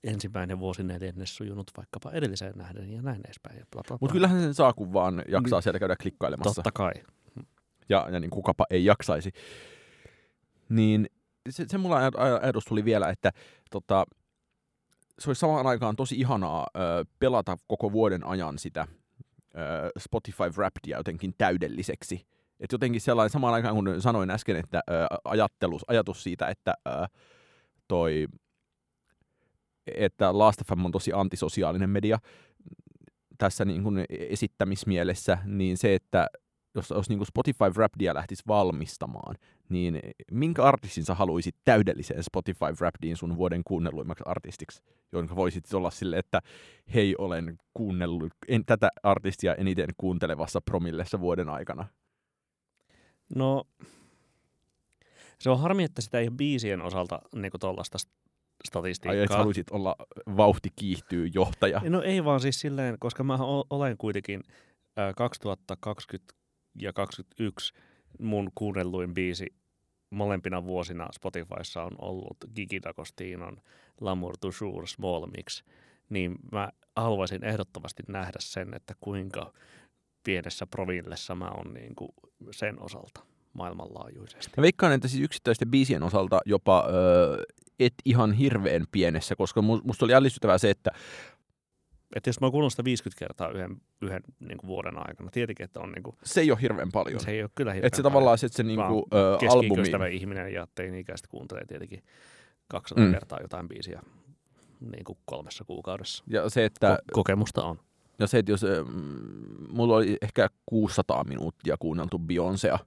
ensimmäinen 0.04 0.58
vuosineljännes 0.58 1.36
sujunut 1.36 1.70
vaikkapa 1.76 2.10
edelliseen 2.10 2.52
nähden 2.56 2.92
ja 2.92 3.02
näin 3.02 3.20
edespäin. 3.24 3.62
Mutta 4.00 4.12
kyllähän 4.12 4.40
sen 4.40 4.54
saa, 4.54 4.72
kun 4.72 4.92
vaan 4.92 5.24
jaksaa 5.28 5.60
sieltä 5.60 5.78
käydä 5.78 5.96
klikkailemassa. 5.96 6.54
Totta 6.54 6.72
kai. 6.72 6.92
ja, 7.88 8.08
ja 8.12 8.20
niin 8.20 8.30
kukapa 8.30 8.64
ei 8.70 8.84
jaksaisi. 8.84 9.32
Niin 10.68 11.06
se, 11.50 11.64
se 11.68 11.78
mulla 11.78 12.08
aj- 12.08 12.14
aj- 12.16 12.42
ajatus 12.42 12.64
tuli 12.64 12.84
vielä, 12.84 13.08
että 13.08 13.32
tota, 13.70 14.06
se 15.18 15.30
olisi 15.30 15.40
samaan 15.40 15.66
aikaan 15.66 15.96
tosi 15.96 16.14
ihanaa 16.14 16.66
ö, 16.76 17.04
pelata 17.18 17.56
koko 17.66 17.92
vuoden 17.92 18.26
ajan 18.26 18.58
sitä 18.58 18.86
Spotify 19.98 20.44
Wrappedia 20.56 20.96
jotenkin 20.96 21.34
täydelliseksi. 21.38 22.26
Et 22.60 22.72
jotenkin 22.72 23.00
sellainen 23.00 23.30
samaan 23.30 23.54
aikaan, 23.54 23.74
kun 23.74 24.02
sanoin 24.02 24.30
äsken, 24.30 24.56
että 24.56 24.80
ajattelus, 25.24 25.84
ajatus 25.88 26.22
siitä, 26.22 26.48
että 26.48 26.74
toi 27.88 28.26
että 29.94 30.38
Last.fm 30.38 30.84
on 30.84 30.92
tosi 30.92 31.12
antisosiaalinen 31.12 31.90
media 31.90 32.18
tässä 33.38 33.64
niin 33.64 33.82
kuin 33.82 34.04
esittämismielessä, 34.08 35.38
niin 35.44 35.76
se, 35.76 35.94
että 35.94 36.26
jos, 36.74 36.90
jos 36.90 37.08
niin 37.08 37.18
kuin 37.18 37.26
Spotify 37.26 37.64
Wrappedia 37.76 38.14
lähtisi 38.14 38.42
valmistamaan, 38.48 39.36
niin 39.70 40.00
minkä 40.30 40.62
artistin 40.62 41.04
sä 41.04 41.14
haluaisit 41.14 41.54
täydelliseen 41.64 42.22
Spotify 42.22 42.72
Wrappediin 42.80 43.16
sun 43.16 43.36
vuoden 43.36 43.62
kuunnelluimmaksi 43.64 44.24
artistiksi, 44.26 44.82
jonka 45.12 45.36
voisit 45.36 45.74
olla 45.74 45.90
sille, 45.90 46.18
että 46.18 46.40
hei, 46.94 47.14
olen 47.18 47.58
kuunnellut 47.74 48.32
en, 48.48 48.64
tätä 48.64 48.88
artistia 49.02 49.54
eniten 49.54 49.88
kuuntelevassa 49.96 50.60
promillessa 50.60 51.20
vuoden 51.20 51.48
aikana. 51.48 51.86
No, 53.34 53.64
se 55.38 55.50
on 55.50 55.60
harmi, 55.60 55.84
että 55.84 56.02
sitä 56.02 56.18
ei 56.18 56.28
ole 56.28 56.36
biisien 56.36 56.82
osalta 56.82 57.20
niin 57.34 57.52
tuollaista 57.60 57.98
statistiikkaa. 58.68 59.18
Ai, 59.18 59.24
että 59.24 59.36
haluaisit 59.36 59.70
olla 59.70 59.96
vauhti 60.36 60.68
kiihtyy 60.76 61.30
johtaja. 61.34 61.82
No 61.88 62.02
ei 62.02 62.24
vaan 62.24 62.40
siis 62.40 62.60
silleen, 62.60 62.96
koska 62.98 63.24
mä 63.24 63.38
olen 63.70 63.96
kuitenkin 63.98 64.42
ää, 64.96 65.14
2020 65.14 66.34
ja 66.74 66.92
2021 66.92 67.74
mun 68.18 68.50
kuunnelluin 68.54 69.14
biisi 69.14 69.46
molempina 70.10 70.64
vuosina 70.64 71.08
Spotifyssa 71.12 71.82
on 71.82 71.92
ollut 71.98 72.36
Gigi 72.54 72.78
D'Agostinon 72.78 73.60
L'amour 74.00 74.34
toujours 74.40 74.92
small 74.92 75.26
mix, 75.26 75.62
niin 76.10 76.36
mä 76.52 76.68
haluaisin 76.96 77.44
ehdottomasti 77.44 78.02
nähdä 78.08 78.38
sen, 78.38 78.74
että 78.74 78.94
kuinka 79.00 79.52
pienessä 80.24 80.66
provillessa 80.66 81.34
mä 81.34 81.50
oon 81.50 81.74
niin 81.74 81.94
kuin 81.94 82.10
sen 82.50 82.82
osalta 82.82 83.20
maailmanlaajuisesti. 83.52 84.52
Ja 84.56 84.62
veikkaan, 84.62 84.92
että 84.92 85.08
siis 85.08 85.22
yksittäisten 85.22 85.70
biisien 85.70 86.02
osalta 86.02 86.40
jopa 86.46 86.84
öö, 86.88 87.42
et 87.78 87.94
ihan 88.04 88.32
hirveän 88.32 88.84
pienessä, 88.92 89.36
koska 89.36 89.60
mu- 89.60 89.82
musta 89.84 90.04
oli 90.04 90.14
ällistyttävää 90.14 90.58
se, 90.58 90.70
että 90.70 90.90
Että 92.16 92.28
jos 92.28 92.40
mä 92.40 92.44
oon 92.46 92.52
kuunnellut 92.52 92.72
sitä 92.72 92.84
50 92.84 93.18
kertaa 93.18 93.50
yhden, 93.50 93.76
yhden 94.02 94.22
niin 94.40 94.58
kuin 94.58 94.68
vuoden 94.68 94.98
aikana, 95.08 95.30
tietenkin, 95.30 95.64
että 95.64 95.80
on 95.80 95.92
niin 95.92 96.02
kuin, 96.02 96.16
se 96.24 96.40
ei 96.40 96.50
ole 96.50 96.58
hirveän 96.62 96.92
paljon. 96.92 97.20
se 97.20 97.30
ei 97.30 97.42
ole 97.42 97.50
kyllä 97.54 97.72
hirveän 97.72 97.86
Että 97.86 97.96
se 97.96 98.02
paljon. 98.02 98.12
tavallaan 98.12 98.38
sit 98.38 98.52
se 98.52 98.62
niinku, 98.62 99.06
ö, 99.14 99.38
albumi, 99.50 100.14
ihminen 100.16 100.52
ja 100.52 100.66
teini-ikäistä 100.74 101.28
kuuntelee 101.30 101.64
tietenkin 101.66 102.02
200 102.68 103.04
Mm. 103.06 103.12
kertaa 103.12 103.38
jotain 103.42 103.68
biisiä 103.68 104.02
niin 104.80 105.04
kuin 105.04 105.18
kolmessa 105.24 105.64
kuukaudessa. 105.64 106.24
ja 106.26 106.50
se, 106.50 106.64
että, 106.64 106.98
Ko- 107.02 107.12
kokemusta 107.12 107.64
on. 107.64 107.78
ja 108.18 108.26
se, 108.26 108.38
että 108.38 108.52
jos 108.52 108.62
mm, 108.62 109.66
mulla 109.70 109.96
oli 109.96 110.16
ehkä 110.22 110.48
600 110.66 111.24
minuuttia 111.24 111.76
kuunneltu 111.78 112.18
Beyoncéa, 112.18 112.78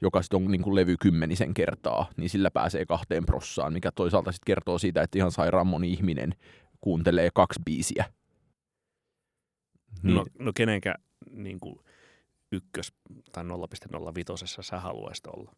joka 0.00 0.22
sitten 0.22 0.36
on 0.44 0.50
niin 0.50 0.62
kuin 0.62 0.74
levy 0.74 0.96
kymmenisen 1.00 1.54
kertaa, 1.54 2.10
niin 2.16 2.30
sillä 2.30 2.50
pääsee 2.50 2.86
kahteen 2.86 3.26
prossaan, 3.26 3.72
mikä 3.72 3.90
toisaalta 3.92 4.32
sitten 4.32 4.46
kertoo 4.46 4.78
siitä, 4.78 5.02
että 5.02 5.18
ihan 5.18 5.32
sairaan 5.32 5.66
moni 5.66 5.92
ihminen 5.92 6.34
kuuntelee 6.80 7.30
kaksi 7.34 7.60
biisiä. 7.64 8.04
Niin. 10.02 10.14
No, 10.14 10.24
no 10.38 10.52
kenenkä 10.54 10.94
niin 11.30 11.60
kuin 11.60 11.78
ykkös- 12.52 12.92
tai 13.32 13.44
0.05 13.44 14.62
sä 14.62 14.80
haluaisit 14.80 15.26
olla? 15.26 15.52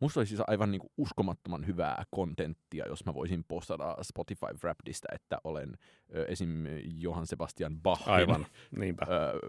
Musta 0.00 0.20
olisi 0.20 0.30
siis 0.36 0.42
aivan 0.46 0.70
niinku 0.70 0.92
uskomattoman 0.96 1.66
hyvää 1.66 2.04
kontenttia, 2.10 2.86
jos 2.86 3.04
mä 3.04 3.14
voisin 3.14 3.44
postata 3.48 3.96
Spotify 4.02 4.46
Wrappedista, 4.62 5.08
että 5.14 5.38
olen 5.44 5.78
ö, 6.14 6.24
esim. 6.24 6.64
Johann 6.84 7.26
Sebastian 7.26 7.80
Bachin 7.82 8.08
Aivan, 8.12 8.46
niinpä. 8.76 9.06
ö, 9.10 9.40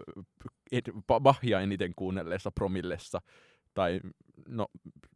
Ba- 1.12 1.20
Bachia 1.20 1.60
eniten 1.60 1.92
kuunnelleessa 1.96 2.50
promillessa. 2.50 3.20
Tai 3.74 4.00
no 4.48 4.66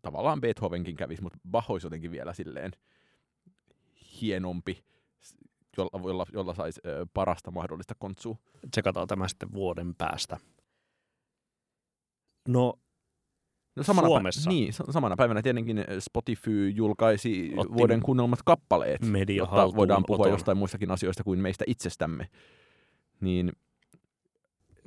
tavallaan 0.03 0.41
Beethovenkin 0.41 0.97
kävisi, 0.97 1.23
mutta 1.23 1.39
Bach 1.51 1.71
olisi 1.71 1.87
jotenkin 1.87 2.11
vielä 2.11 2.33
silleen 2.33 2.73
hienompi, 4.21 4.85
jolla, 5.79 6.09
jolla, 6.09 6.27
jolla 6.33 6.55
saisi 6.55 6.81
parasta 7.15 7.51
mahdollista 7.51 7.95
kontsua. 7.99 8.37
Tsekataan 8.71 9.07
tämä 9.07 9.29
sitten 9.29 9.53
vuoden 9.53 9.95
päästä. 9.95 10.37
No, 12.49 12.75
No 13.77 13.83
samana 13.83 14.09
Suomessa. 14.09 14.51
Pä- 14.51 14.53
niin, 14.55 14.73
sa- 14.73 14.93
samana 14.93 15.17
päivänä 15.17 15.43
tietenkin 15.43 15.85
Spotify 15.99 16.69
julkaisi 16.71 17.53
Otti 17.57 17.73
vuoden 17.75 18.01
kuunnelmat 18.03 18.39
kappaleet. 18.45 19.03
media 19.03 19.37
jotta 19.37 19.75
voidaan 19.77 20.05
puhua 20.07 20.23
oton. 20.23 20.33
jostain 20.33 20.59
muistakin 20.59 20.91
asioista 20.91 21.25
kuin 21.25 21.39
meistä 21.41 21.65
itsestämme. 21.67 22.29
Niin 23.21 23.53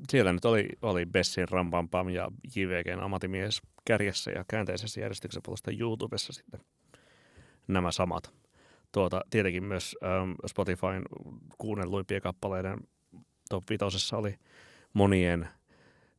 Siellä 0.10 0.34
nyt 0.34 0.46
oli, 0.46 0.70
oli 0.82 1.06
Bessin 1.06 1.50
Rampampam 1.50 2.10
ja 2.10 2.32
JVGn 2.56 3.00
ammattimies 3.00 3.62
kärjessä 3.86 4.32
ja 4.32 4.46
käänteisessä 4.48 5.02
järjestyksessä 5.02 5.42
puolesta 5.46 5.72
YouTubessa 5.80 6.34
sitten 6.34 6.60
nämä 7.68 7.92
samat. 7.92 8.34
Tuota, 8.92 9.22
tietenkin 9.30 9.64
myös 9.64 9.96
ähm, 10.04 10.32
Spotifyn 10.48 11.04
kuunnelluimpien 11.58 12.22
kappaleiden 12.22 12.80
top 13.50 13.64
vitosessa 13.70 14.18
oli 14.18 14.36
monien 14.94 15.50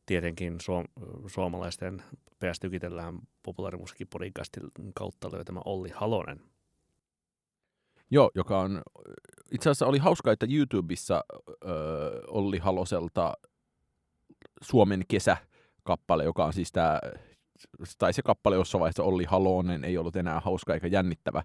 tietenkin 0.05 0.57
suom- 0.61 0.87
suomalaisten 1.27 2.03
PS 2.39 2.59
Tykitellään 2.59 3.19
populaarimusiikin 3.43 4.07
podcastin 4.07 4.63
kautta 4.95 5.31
löytämä 5.31 5.61
Olli 5.65 5.89
Halonen. 5.89 6.41
joo, 8.11 8.31
joka 8.35 8.59
on, 8.59 8.81
itse 9.51 9.69
asiassa 9.69 9.87
oli 9.87 9.97
hauska, 9.97 10.31
että 10.31 10.47
YouTubessa 10.49 11.23
ö, 11.49 12.21
Olli 12.27 12.57
Haloselta 12.57 13.33
Suomen 14.61 15.03
kesä-kappale, 15.07 16.23
joka 16.23 16.45
on 16.45 16.53
siis 16.53 16.71
tämä, 16.71 16.99
tai 17.97 18.13
se 18.13 18.21
kappale 18.21 18.55
jossain 18.55 18.79
vaiheessa 18.79 19.03
Olli 19.03 19.25
Halonen 19.25 19.83
ei 19.83 19.97
ollut 19.97 20.15
enää 20.15 20.39
hauska 20.39 20.73
eikä 20.73 20.87
jännittävä, 20.87 21.43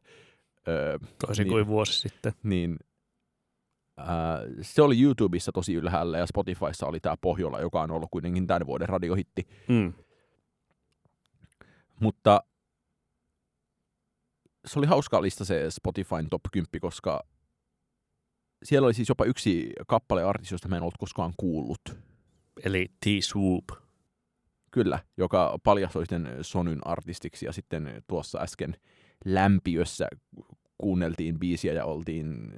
ö, 0.68 0.98
Toisin 1.26 1.44
Niin. 1.44 1.52
kuin 1.52 1.66
vuosi 1.66 1.92
sitten. 2.00 2.32
niin 2.42 2.76
ää, 3.96 4.40
se 4.62 4.82
oli 4.82 5.02
YouTubessa 5.02 5.52
tosi 5.52 5.74
ylhäällä 5.74 6.18
ja 6.18 6.26
Spotifyssa 6.26 6.86
oli 6.86 7.00
tämä 7.00 7.16
Pohjola, 7.20 7.60
joka 7.60 7.82
on 7.82 7.90
ollut 7.90 8.10
kuitenkin 8.10 8.46
tämän 8.46 8.66
vuoden 8.66 8.88
radiohitti. 8.88 9.46
Mm. 9.68 9.92
Mutta 12.00 12.40
se 14.66 14.78
oli 14.78 14.86
hauska 14.86 15.22
lista 15.22 15.44
se 15.44 15.70
Spotifyn 15.70 16.28
top 16.30 16.42
10, 16.52 16.80
koska 16.80 17.22
siellä 18.64 18.86
oli 18.86 18.94
siis 18.94 19.08
jopa 19.08 19.24
yksi 19.24 19.72
kappale 19.86 20.24
artisti, 20.24 20.54
josta 20.54 20.68
mä 20.68 20.76
en 20.76 20.82
ollut 20.82 20.98
koskaan 20.98 21.32
kuullut. 21.36 21.80
Eli 22.64 22.88
T-Swoop. 23.00 23.64
Kyllä, 24.70 24.98
joka 25.16 25.58
paljastui 25.62 26.02
sitten 26.02 26.28
Sonyn 26.42 26.86
artistiksi 26.86 27.46
ja 27.46 27.52
sitten 27.52 28.02
tuossa 28.06 28.38
äsken 28.38 28.76
lämpiössä 29.24 30.08
kuunneltiin 30.78 31.38
biisiä 31.38 31.72
ja 31.72 31.84
oltiin, 31.84 32.52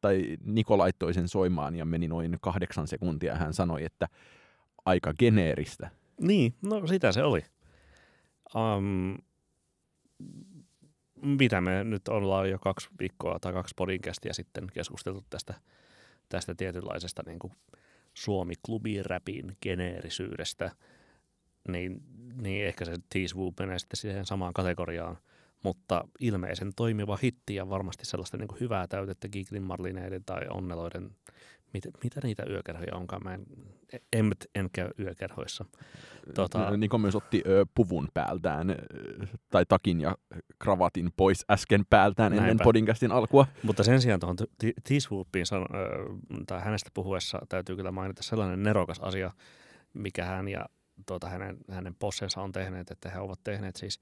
tai 0.00 0.36
Niko 0.44 0.78
laittoi 0.78 1.14
sen 1.14 1.28
soimaan 1.28 1.76
ja 1.76 1.84
meni 1.84 2.08
noin 2.08 2.38
kahdeksan 2.40 2.88
sekuntia 2.88 3.32
ja 3.32 3.38
hän 3.38 3.54
sanoi, 3.54 3.84
että 3.84 4.08
aika 4.84 5.14
geneeristä. 5.18 5.90
Niin, 6.20 6.54
no 6.62 6.86
sitä 6.86 7.12
se 7.12 7.22
oli. 7.22 7.44
Um, 8.54 9.18
mitä 11.22 11.60
me 11.60 11.84
nyt 11.84 12.08
ollaan 12.08 12.50
jo 12.50 12.58
kaksi 12.58 12.88
viikkoa 13.00 13.38
tai 13.40 13.52
kaksi 13.52 13.74
podcastia 13.76 14.34
sitten 14.34 14.66
keskusteltu 14.74 15.24
tästä, 15.30 15.54
tästä 16.28 16.54
tietynlaisesta 16.54 17.22
niin 17.26 17.38
kuin 17.38 17.52
Suomi-klubiräpin 18.14 19.56
geneerisyydestä, 19.62 20.70
niin, 21.68 22.02
niin 22.42 22.66
ehkä 22.66 22.84
se 22.84 22.92
T-Swoop 22.92 23.54
menee 23.58 23.78
sitten 23.78 23.96
siihen 23.96 24.26
samaan 24.26 24.52
kategoriaan, 24.52 25.16
mutta 25.66 26.04
ilmeisen 26.20 26.72
toimiva 26.76 27.18
hitti 27.22 27.54
ja 27.54 27.68
varmasti 27.68 28.06
sellaista 28.06 28.36
niin 28.36 28.48
kuin 28.48 28.60
hyvää 28.60 28.86
täytettä 28.86 29.28
Giglin 29.28 29.62
Marlineiden 29.62 30.24
tai 30.24 30.42
Onneloiden 30.50 31.10
Mitä, 31.72 31.88
mitä 32.04 32.20
niitä 32.22 32.44
yökerhoja 32.50 32.96
onkaan? 32.96 33.22
Mä 33.24 33.34
en, 33.34 33.46
en, 34.12 34.32
en 34.54 34.68
käy 34.72 34.88
yökerhoissa. 34.98 35.64
Tota... 36.34 36.76
Niko 36.76 36.98
myös 36.98 37.14
otti 37.14 37.42
ö, 37.46 37.66
puvun 37.74 38.08
päältään, 38.14 38.76
tai 39.50 39.66
takin 39.68 40.00
ja 40.00 40.16
kravatin 40.58 41.10
pois 41.16 41.44
äsken 41.50 41.84
päältään 41.90 42.32
Näinpä. 42.32 42.50
ennen 42.50 42.64
podcastin 42.64 43.12
alkua. 43.12 43.46
Mutta 43.62 43.82
sen 43.82 44.00
sijaan 44.00 44.20
tuohon 44.20 44.36
T-Swoopin 44.84 45.46
tai 46.46 46.60
hänestä 46.60 46.90
puhuessa 46.94 47.38
täytyy 47.48 47.76
kyllä 47.76 47.92
mainita 47.92 48.22
sellainen 48.22 48.62
nerokas 48.62 48.98
asia, 48.98 49.30
mikä 49.94 50.24
hän 50.24 50.48
ja 50.48 50.66
tuota, 51.06 51.28
hänen, 51.28 51.56
hänen 51.70 51.94
possensa 51.98 52.40
on 52.42 52.52
tehneet, 52.52 52.90
että 52.90 53.10
he 53.10 53.18
ovat 53.18 53.40
tehneet 53.44 53.76
siis 53.76 54.00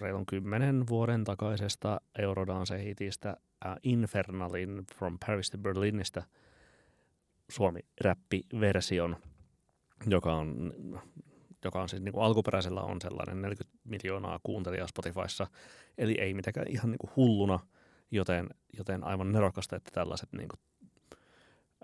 reilun 0.00 0.26
kymmenen 0.26 0.84
vuoden 0.88 1.24
takaisesta 1.24 2.00
Eurodance-hitistä 2.18 3.36
Infernalin 3.82 4.84
From 4.94 5.18
Paris 5.26 5.50
to 5.50 5.58
Berlinistä 5.58 6.22
suomi-räppi-version, 7.48 9.16
joka 10.06 10.34
on, 10.34 10.74
joka 11.64 11.82
on 11.82 11.88
siis 11.88 12.02
niin 12.02 12.12
kuin 12.12 12.24
alkuperäisellä 12.24 12.80
on 12.80 13.00
sellainen 13.00 13.42
40 13.42 13.78
miljoonaa 13.84 14.40
kuuntelijaa 14.42 14.86
Spotifyssa, 14.86 15.46
eli 15.98 16.16
ei 16.20 16.34
mitenkään 16.34 16.68
ihan 16.68 16.90
niin 16.90 16.98
kuin 16.98 17.10
hulluna, 17.16 17.58
joten, 18.10 18.48
joten 18.78 19.04
aivan 19.04 19.32
nerokasta, 19.32 19.76
että 19.76 19.90
tällaiset 19.94 20.28
niin 20.32 20.48
kuin, 20.48 20.60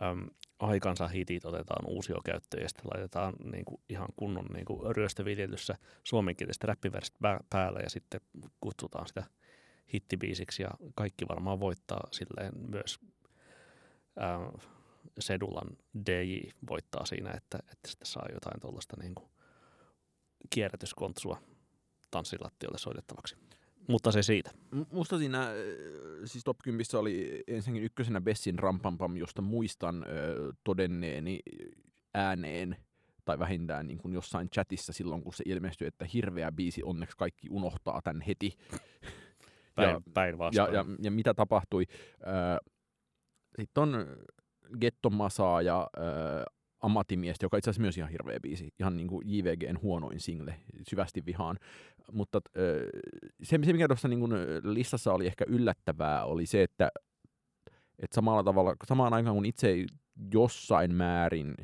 äm, 0.03 0.27
aikansa 0.63 1.09
hitit 1.09 1.45
otetaan 1.45 1.87
uusio 1.87 2.21
käyttöön 2.25 2.63
ja 2.63 2.69
sitten 2.69 2.91
laitetaan 2.95 3.35
niin 3.53 3.65
kuin 3.65 3.81
ihan 3.89 4.09
kunnon 4.17 4.47
niin 4.53 4.65
kuin 4.65 4.97
ryöstöviljelyssä 4.97 5.75
suomenkielistä 6.05 6.67
räppiversit 6.67 7.15
päälle 7.51 7.81
ja 7.81 7.91
sitten 7.91 8.21
kutsutaan 8.61 9.07
sitä 9.07 9.25
hittibiisiksi 9.95 10.63
ja 10.63 10.71
kaikki 10.95 11.29
varmaan 11.29 11.61
voittaa 11.61 12.09
silleen 12.11 12.53
myös 12.71 12.99
äh, 14.23 14.71
Sedulan 15.19 15.77
DJ 16.07 16.41
voittaa 16.71 17.07
siinä, 17.07 17.31
että, 17.31 17.59
että 17.59 17.89
sitten 17.89 18.07
saa 18.07 18.27
jotain 18.33 18.61
tuollaista 18.61 18.97
niin 19.01 19.15
kuin 19.15 19.31
kierrätyskontsua 20.51 21.43
tanssilattiolle 22.11 22.79
soitettavaksi. 22.79 23.37
Mutta 23.89 24.13
se 24.13 24.23
siitä. 24.23 24.51
Musta 24.93 25.19
siinä, 25.19 25.49
siis 26.25 26.45
Top 26.45 26.59
10 26.65 26.85
oli 26.99 27.45
ensinnäkin 27.47 27.85
ykkösenä 27.85 28.21
Bessin 28.21 28.59
Rampampam, 28.59 29.17
josta 29.17 29.43
muistan 29.43 30.05
ö, 30.09 30.53
todenneeni 30.65 31.41
ääneen 32.15 32.77
tai 33.25 33.39
vähintään 33.39 33.87
niin 33.87 33.99
kuin 33.99 34.15
jossain 34.15 34.51
chatissa 34.51 34.93
silloin, 34.93 35.23
kun 35.23 35.33
se 35.33 35.45
ilmestyi, 35.47 35.89
että 35.89 36.07
hirveä 36.15 36.53
biisi, 36.53 36.83
onneksi 36.85 37.17
kaikki 37.17 37.49
unohtaa 37.51 38.01
tämän 38.05 38.21
heti. 38.21 38.59
Päin, 39.75 40.03
päin 40.15 40.37
ja, 40.53 40.69
ja, 40.69 40.85
ja, 41.03 41.11
mitä 41.11 41.35
tapahtui? 41.35 41.87
Sitten 43.59 43.83
on 43.83 44.07
Getto 44.81 45.11
Masaa 45.11 45.63
ja 45.63 45.91
äh, 45.99 46.62
Ammattimiestä, 46.83 47.45
joka 47.45 47.57
itse 47.57 47.71
asiassa 47.71 47.83
myös 47.83 47.99
ihan 47.99 48.11
hirveä 48.11 48.41
biisi. 48.41 48.75
Ihan 48.81 48.97
niin 48.97 49.09
kuin 49.09 49.23
JVGn 49.27 49.79
huonoin 49.83 50.21
single, 50.21 50.55
syvästi 50.89 51.27
vihaan. 51.27 51.59
Mutta 52.13 52.41
se, 53.43 53.59
se, 53.65 53.73
mikä 53.73 53.89
tuossa 53.89 54.09
niin 54.09 54.31
listassa 54.63 55.13
oli 55.13 55.27
ehkä 55.27 55.45
yllättävää, 55.49 56.25
oli 56.25 56.47
se, 56.47 56.63
että, 56.63 56.91
että 57.99 58.15
samalla 58.15 58.43
tavalla, 58.43 58.77
samaan 58.87 59.15
aikaan 59.15 59.37
kun 59.37 59.47
itse 59.47 59.85
jossain 60.35 60.95
määrin 60.95 61.55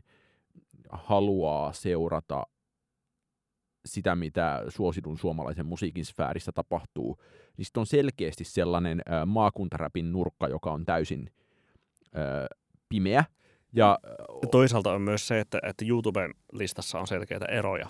haluaa 0.91 1.73
seurata 1.73 2.47
sitä, 3.87 4.17
mitä 4.17 4.65
suositun 4.69 5.19
suomalaisen 5.19 5.67
musiikin 5.67 6.05
sfäärissä 6.05 6.53
tapahtuu, 6.53 7.19
niin 7.57 7.65
sitten 7.65 7.81
on 7.81 7.87
selkeästi 7.87 8.45
sellainen 8.45 9.03
maakuntaräpin 9.27 10.13
nurkka, 10.13 10.49
joka 10.49 10.73
on 10.73 10.85
täysin 10.85 11.31
pimeä. 12.89 13.25
Ja, 13.73 13.99
Toisaalta 14.51 14.93
on 14.93 15.03
myös 15.03 15.29
se, 15.29 15.41
että, 15.41 15.59
että 15.63 15.85
YouTuben 15.89 16.35
listassa 16.53 17.01
on 17.01 17.07
selkeitä 17.07 17.45
eroja 17.45 17.89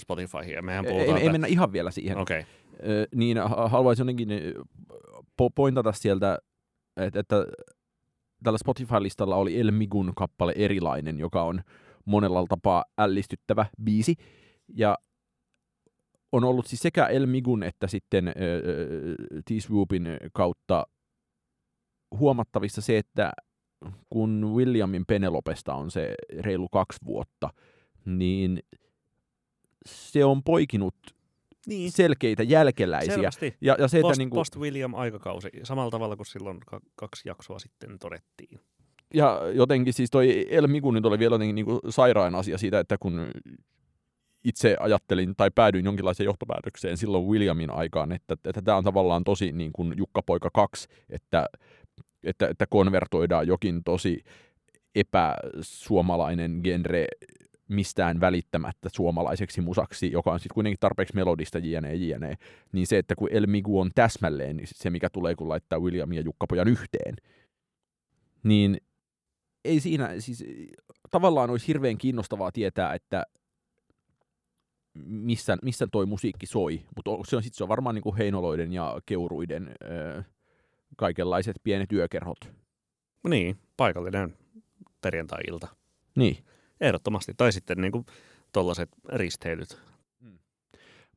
Spotifyhin. 0.00 0.54
Ja 0.54 0.62
mehän 0.62 0.84
puhutaan, 0.84 1.08
ei, 1.08 1.10
että... 1.10 1.22
ei 1.22 1.32
mennä 1.32 1.46
ihan 1.46 1.72
vielä 1.72 1.90
siihen. 1.90 2.18
Okay. 2.18 2.44
Niin 3.14 3.38
haluaisin 3.66 4.02
jotenkin 4.02 4.28
po- 5.42 5.52
pointata 5.54 5.92
sieltä, 5.92 6.38
että, 6.96 7.20
että 7.20 7.36
tällä 8.42 8.58
Spotify-listalla 8.58 9.36
oli 9.36 9.60
El 9.60 9.70
Migun 9.70 10.12
kappale 10.16 10.52
Erilainen, 10.56 11.18
joka 11.18 11.42
on 11.42 11.62
monella 12.04 12.46
tapaa 12.48 12.84
ällistyttävä 12.98 13.66
biisi. 13.84 14.14
Ja 14.74 14.98
on 16.32 16.44
ollut 16.44 16.66
siis 16.66 16.80
sekä 16.80 17.06
El 17.06 17.26
Migun 17.26 17.62
että 17.62 17.86
sitten 17.86 18.28
äh, 18.28 18.34
T-Swoopin 19.44 20.16
kautta 20.32 20.86
huomattavissa 22.18 22.80
se, 22.80 22.98
että 22.98 23.32
kun 24.10 24.52
Williamin 24.54 25.06
Penelopesta 25.06 25.74
on 25.74 25.90
se 25.90 26.14
reilu 26.38 26.68
kaksi 26.68 26.98
vuotta, 27.06 27.50
niin 28.04 28.62
se 29.86 30.24
on 30.24 30.42
poikinut 30.42 30.94
niin. 31.66 31.92
selkeitä 31.92 32.42
jälkeläisiä. 32.42 33.14
Selvästi. 33.14 33.56
Ja, 33.60 33.76
ja 33.78 33.88
se, 33.88 34.00
post, 34.00 34.10
että 34.10 34.18
niin 34.18 34.30
kuin... 34.30 34.38
Post-William-aikakausi, 34.38 35.48
samalla 35.62 35.90
tavalla 35.90 36.16
kuin 36.16 36.26
silloin 36.26 36.60
kaksi 36.94 37.28
jaksoa 37.28 37.58
sitten 37.58 37.98
todettiin. 37.98 38.60
Ja 39.14 39.40
jotenkin 39.54 39.92
siis 39.92 40.10
toi 40.10 40.46
El 40.50 40.66
Migun 40.66 40.94
nyt 40.94 41.06
oli 41.06 41.18
vielä 41.18 41.34
jotenkin 41.34 41.54
niin 41.54 41.64
kuin 41.64 41.80
sairaan 41.88 42.34
asia 42.34 42.58
siitä, 42.58 42.80
että 42.80 42.96
kun 43.00 43.30
itse 44.44 44.76
ajattelin 44.80 45.36
tai 45.36 45.50
päädyin 45.54 45.84
jonkinlaiseen 45.84 46.24
johtopäätökseen 46.24 46.96
silloin 46.96 47.24
Williamin 47.24 47.70
aikaan, 47.70 48.12
että, 48.12 48.36
että 48.44 48.62
tämä 48.62 48.76
on 48.76 48.84
tavallaan 48.84 49.24
tosi 49.24 49.52
niin 49.52 49.72
kuin 49.72 49.94
Jukka-poika 49.96 50.50
2, 50.54 50.88
että, 51.10 51.46
että, 52.24 52.48
että 52.48 52.66
konvertoidaan 52.66 53.46
jokin 53.46 53.84
tosi 53.84 54.24
epäsuomalainen 54.94 56.60
genre 56.64 57.06
mistään 57.68 58.20
välittämättä 58.20 58.88
suomalaiseksi 58.92 59.60
musaksi, 59.60 60.12
joka 60.12 60.32
on 60.32 60.40
sitten 60.40 60.54
kuitenkin 60.54 60.80
tarpeeksi 60.80 61.14
melodista 61.14 61.58
jne, 61.58 61.94
jne. 61.94 62.34
Niin 62.72 62.86
se, 62.86 62.98
että 62.98 63.14
kun 63.14 63.28
El 63.32 63.46
Migu 63.46 63.80
on 63.80 63.90
täsmälleen 63.94 64.56
niin 64.56 64.68
se, 64.70 64.90
mikä 64.90 65.10
tulee, 65.10 65.34
kun 65.34 65.48
laittaa 65.48 65.80
William 65.80 66.12
ja 66.12 66.20
Jukka-pojan 66.20 66.68
yhteen, 66.68 67.14
niin 68.42 68.76
ei 69.64 69.80
siinä, 69.80 70.20
siis 70.20 70.44
tavallaan 71.10 71.50
olisi 71.50 71.68
hirveän 71.68 71.98
kiinnostavaa 71.98 72.52
tietää, 72.52 72.94
että 72.94 73.24
missä, 75.04 75.56
missä 75.62 75.86
toi 75.86 76.06
musiikki 76.06 76.46
soi, 76.46 76.82
mutta 76.96 77.10
se 77.30 77.36
on, 77.36 77.42
sit 77.42 77.54
se 77.54 77.64
on 77.64 77.68
varmaan 77.68 77.94
niin 77.94 78.02
kuin 78.02 78.16
Heinoloiden 78.16 78.72
ja 78.72 79.00
Keuruiden 79.06 79.74
öö, 79.84 80.22
kaikenlaiset 80.96 81.56
pienet 81.62 81.92
yökerhot. 81.92 82.38
Niin, 83.28 83.56
paikallinen 83.76 84.34
perjantai-ilta. 85.00 85.68
Niin. 86.16 86.36
Ehdottomasti. 86.80 87.32
Tai 87.36 87.52
sitten 87.52 87.80
niin 87.80 87.92
kuin 87.92 88.06
tollaiset 88.52 88.88
risteilyt. 89.08 89.78
Hmm. 90.24 90.38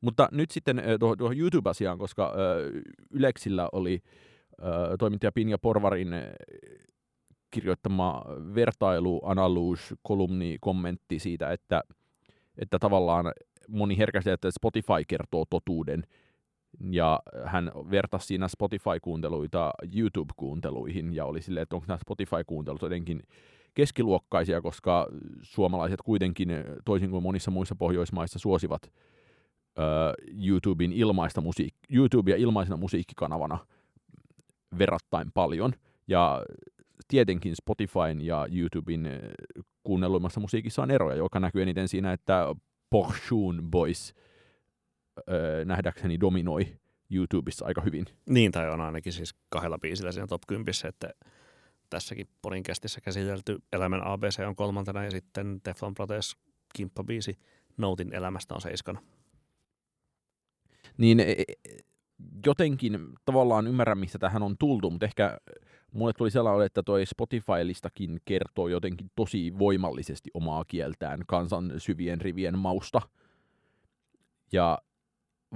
Mutta 0.00 0.28
nyt 0.32 0.50
sitten 0.50 0.82
tuohon, 1.00 1.18
tuohon 1.18 1.38
YouTube-asiaan, 1.38 1.98
koska 1.98 2.34
ö, 2.36 2.70
Yleksillä 3.10 3.68
oli 3.72 4.02
ö, 4.62 4.96
toimittaja 4.98 5.32
Pinja 5.32 5.58
Porvarin 5.58 6.08
kirjoittama 7.50 8.24
vertailu, 8.54 9.20
analuus, 9.24 9.94
kolumni, 10.02 10.56
kommentti 10.60 11.18
siitä, 11.18 11.52
että, 11.52 11.82
että 12.58 12.78
tavallaan 12.78 13.32
moni 13.68 13.98
herkästi, 13.98 14.30
että 14.30 14.50
Spotify 14.50 15.04
kertoo 15.08 15.44
totuuden, 15.50 16.02
ja 16.80 17.20
hän 17.44 17.72
vertasi 17.90 18.26
siinä 18.26 18.48
Spotify-kuunteluita 18.48 19.70
YouTube-kuunteluihin, 19.96 21.14
ja 21.14 21.24
oli 21.24 21.42
silleen, 21.42 21.62
että 21.62 21.76
onko 21.76 21.86
nämä 21.88 21.98
Spotify-kuuntelut 21.98 22.82
jotenkin 22.82 23.22
keskiluokkaisia, 23.74 24.62
koska 24.62 25.08
suomalaiset 25.42 26.02
kuitenkin, 26.02 26.48
toisin 26.84 27.10
kuin 27.10 27.22
monissa 27.22 27.50
muissa 27.50 27.76
Pohjoismaissa, 27.76 28.38
suosivat 28.38 28.82
uh, 28.84 30.36
YouTuben 30.46 30.92
ilmaista 30.92 31.40
musiik- 31.40 31.86
YouTubea 31.90 32.36
ilmaisena 32.36 32.76
musiikkikanavana 32.76 33.58
verrattain 34.78 35.32
paljon, 35.34 35.72
ja 36.08 36.44
tietenkin 37.08 37.56
Spotifyn 37.56 38.20
ja 38.20 38.46
YouTuben 38.52 39.10
kuunnelluimmassa 39.82 40.40
musiikissa 40.40 40.82
on 40.82 40.90
eroja, 40.90 41.16
joka 41.16 41.40
näkyy 41.40 41.62
eniten 41.62 41.88
siinä, 41.88 42.12
että 42.12 42.54
Porshun 42.90 43.62
Boys 43.70 44.14
öö, 45.30 45.64
nähdäkseni 45.64 46.20
dominoi 46.20 46.78
YouTubessa 47.10 47.66
aika 47.66 47.80
hyvin. 47.80 48.04
Niin, 48.28 48.52
tai 48.52 48.70
on 48.70 48.80
ainakin 48.80 49.12
siis 49.12 49.34
kahdella 49.48 49.78
biisillä 49.78 50.12
siinä 50.12 50.26
top 50.26 50.42
10, 50.46 50.72
että 50.88 51.10
tässäkin 51.90 52.28
podcastissa 52.42 53.00
käsitelty 53.00 53.58
Elämän 53.72 54.06
ABC 54.06 54.40
on 54.46 54.56
kolmantena 54.56 55.04
ja 55.04 55.10
sitten 55.10 55.60
Teflon 55.62 55.94
Protes 55.94 56.36
kimppabiisi 56.74 57.38
Noutin 57.76 58.14
elämästä 58.14 58.54
on 58.54 58.60
seiskana. 58.60 59.02
Niin 60.98 61.20
e, 61.20 61.32
e, 61.32 61.44
jotenkin 62.46 62.98
tavallaan 63.24 63.66
ymmärrän, 63.66 63.98
mistä 63.98 64.18
tähän 64.18 64.42
on 64.42 64.58
tultu, 64.58 64.90
mutta 64.90 65.06
ehkä 65.06 65.38
mulle 65.92 66.12
tuli 66.12 66.30
sellainen, 66.30 66.66
että 66.66 66.82
toi 66.82 67.04
Spotify-listakin 67.06 68.20
kertoo 68.24 68.68
jotenkin 68.68 69.10
tosi 69.14 69.58
voimallisesti 69.58 70.30
omaa 70.34 70.64
kieltään 70.64 71.20
kansan 71.26 71.72
syvien 71.78 72.20
rivien 72.20 72.58
mausta. 72.58 73.00
Ja 74.52 74.78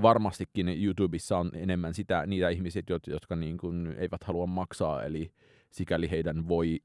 varmastikin 0.03 0.69
YouTubessa 0.69 1.39
on 1.39 1.51
enemmän 1.55 1.95
sitä, 1.95 2.27
niitä 2.27 2.49
ihmisiä, 2.49 2.83
jotka 3.07 3.37
niin 3.37 3.59
kuin 3.59 3.95
eivät 3.99 4.25
halua 4.25 4.47
maksaa, 4.47 5.05
eli 5.05 5.33
sikäli 5.71 6.11
heidän 6.11 6.49
voi 6.49 6.81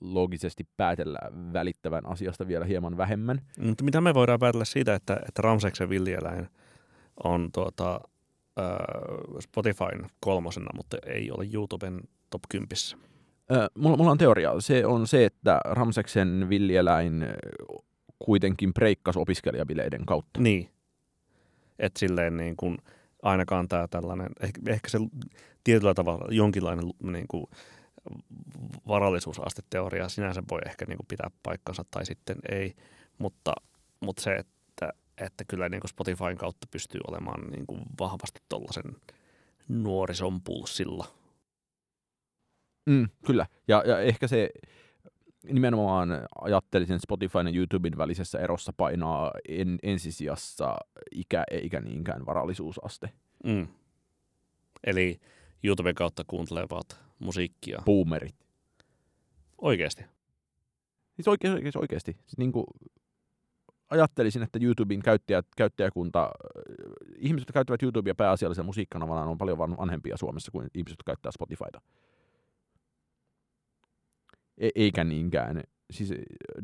loogisesti 0.00 0.68
päätellä 0.76 1.18
välittävän 1.52 2.06
asiasta 2.06 2.48
vielä 2.48 2.64
hieman 2.64 2.96
vähemmän. 2.96 3.40
Mutta 3.60 3.84
mitä 3.84 4.00
me 4.00 4.14
voidaan 4.14 4.38
päätellä 4.38 4.64
siitä, 4.64 4.94
että, 4.94 5.20
että 5.28 5.42
Ramseksen 5.42 5.88
villieläin 5.88 6.48
on 7.24 7.48
tuota, 7.52 8.00
äh, 8.60 8.76
Spotifyn 9.40 10.06
kolmosena, 10.20 10.70
mutta 10.76 10.96
ei 11.06 11.30
ole 11.30 11.48
YouTuben 11.52 12.00
top 12.30 12.42
10. 12.48 12.68
Ö, 13.52 13.68
mulla, 13.74 13.96
mulla 13.96 14.10
on 14.10 14.18
teoria. 14.18 14.60
Se 14.60 14.86
on 14.86 15.06
se, 15.06 15.24
että 15.24 15.60
Ramseksen 15.64 16.46
villieläin 16.48 17.26
kuitenkin 18.18 18.74
breikkasi 18.74 19.18
opiskelijabileiden 19.18 20.06
kautta. 20.06 20.40
Niin. 20.40 20.68
Että 21.78 21.98
silleen 21.98 22.36
niin 22.36 22.56
kuin 22.56 22.78
ainakaan 23.22 23.68
tämä 23.68 23.88
tällainen, 23.88 24.28
ehkä, 24.40 24.60
ehkä 24.66 24.88
se 24.88 24.98
tietyllä 25.64 25.94
tavalla 25.94 26.26
jonkinlainen 26.30 26.90
niin 27.02 27.28
kuin 27.28 27.46
varallisuusasteteoria 28.88 30.08
sinänsä 30.08 30.42
voi 30.50 30.60
ehkä 30.66 30.84
niin 30.88 30.96
kuin 30.96 31.06
pitää 31.06 31.30
paikkansa 31.42 31.84
tai 31.90 32.06
sitten 32.06 32.36
ei, 32.48 32.74
mutta, 33.18 33.52
mutta 34.00 34.22
se, 34.22 34.34
että, 34.34 34.92
että 35.18 35.44
kyllä 35.48 35.68
niin 35.68 35.80
kuin 35.80 35.88
Spotifyn 35.88 36.36
kautta 36.36 36.66
pystyy 36.70 37.00
olemaan 37.08 37.50
niin 37.50 37.66
kuin 37.66 37.80
vahvasti 38.00 38.40
tuollaisen 38.48 38.96
nuorison 39.68 40.40
pulssilla. 40.42 41.06
Mm, 42.86 43.08
kyllä. 43.26 43.46
Ja, 43.68 43.82
ja 43.86 44.00
ehkä 44.00 44.28
se 44.28 44.50
nimenomaan 45.44 46.08
ajattelisin 46.40 47.00
Spotifyn 47.00 47.46
ja 47.46 47.52
YouTuben 47.56 47.98
välisessä 47.98 48.38
erossa 48.38 48.72
painaa 48.76 49.32
en, 49.48 49.78
ensisijassa 49.82 50.76
ikä 51.12 51.44
eikä 51.50 51.80
niinkään 51.80 52.26
varallisuusaste. 52.26 53.12
Mm. 53.44 53.68
Eli 54.86 55.20
YouTuben 55.64 55.94
kautta 55.94 56.24
kuuntelevat 56.26 57.00
musiikkia. 57.18 57.82
Boomerit. 57.84 58.34
Oikeasti. 59.58 60.04
Siis 61.14 61.28
oikeasti, 61.28 61.56
oikeasti, 61.56 61.78
oikeasti. 61.78 62.12
Siis 62.12 62.38
niin 62.38 62.52
kuin 62.52 62.66
ajattelisin, 63.90 64.42
että 64.42 64.58
YouTuben 64.62 65.02
käyttäjät, 65.02 65.46
käyttäjäkunta, 65.56 66.30
ihmiset, 67.16 67.40
jotka 67.42 67.52
käyttävät 67.52 67.82
YouTubea 67.82 68.14
pääasiallisen 68.14 68.64
musiikkanavana, 68.64 69.24
on 69.24 69.38
paljon 69.38 69.58
van- 69.58 69.76
vanhempia 69.76 70.16
Suomessa 70.16 70.52
kuin 70.52 70.68
ihmiset, 70.74 70.92
jotka 70.92 71.10
käyttää 71.10 71.32
Spotifyta. 71.32 71.80
E- 74.58 74.70
eikä 74.74 75.04
niinkään. 75.04 75.62
Siis 75.90 76.12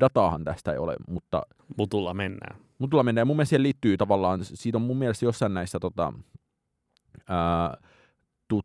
dataahan 0.01 0.45
tästä 0.45 0.73
ei 0.73 0.79
ole, 0.79 0.97
mutta 1.09 1.43
Mutulla 1.79 2.15
mennään. 2.15 2.57
Mutta 2.79 2.91
tulla 2.91 3.03
mennään. 3.03 3.27
Mun 3.27 3.37
mielestä 3.37 3.51
siihen 3.51 3.63
liittyy 3.63 3.97
tavallaan, 3.97 4.45
siitä 4.45 4.79
on 4.79 4.83
mun 4.83 4.97
mielestä 4.97 5.25
jossain 5.25 5.55
näissä 5.55 5.79
tota, 5.81 6.13
ää, 7.29 7.77
tu, 8.49 8.61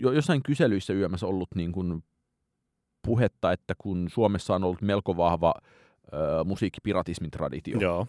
jo, 0.00 0.12
jossain 0.12 0.42
kyselyissä 0.42 0.92
yömässä 0.92 1.26
ollut 1.26 1.48
niin 1.54 1.72
kuin 1.72 2.04
puhetta, 3.06 3.52
että 3.52 3.74
kun 3.78 4.06
Suomessa 4.10 4.54
on 4.54 4.64
ollut 4.64 4.82
melko 4.82 5.16
vahva 5.16 5.54
ää, 6.12 6.44
musiikkipiratismin 6.44 7.30
traditio, 7.30 7.78
Joo. 7.80 8.06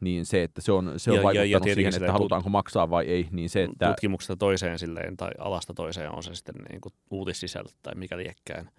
niin 0.00 0.26
se, 0.26 0.42
että 0.42 0.60
se 0.60 0.72
on, 0.72 0.92
se 0.96 1.10
on 1.10 1.14
Ja- 1.16 1.20
ja- 1.20 1.24
vaikuttanut 1.24 1.50
ja 1.50 1.60
tietenkin 1.60 1.74
siihen, 1.92 1.94
että 2.02 2.12
tut- 2.12 2.12
halutaanko 2.12 2.48
maksaa 2.50 2.90
vai 2.90 3.04
ei, 3.04 3.28
niin 3.30 3.50
se, 3.50 3.62
että 3.62 3.86
Tutkimuksesta 3.88 4.36
toiseen 4.36 4.78
silleen, 4.78 5.16
tai 5.16 5.30
alasta 5.38 5.74
toiseen 5.74 6.10
on 6.16 6.22
se 6.22 6.34
sitten 6.34 6.54
niin 6.70 6.80
kuin 6.80 6.92
uutissisältö 7.10 7.70
tai 7.82 7.94
mikä 7.94 8.16
liekkään, 8.16 8.70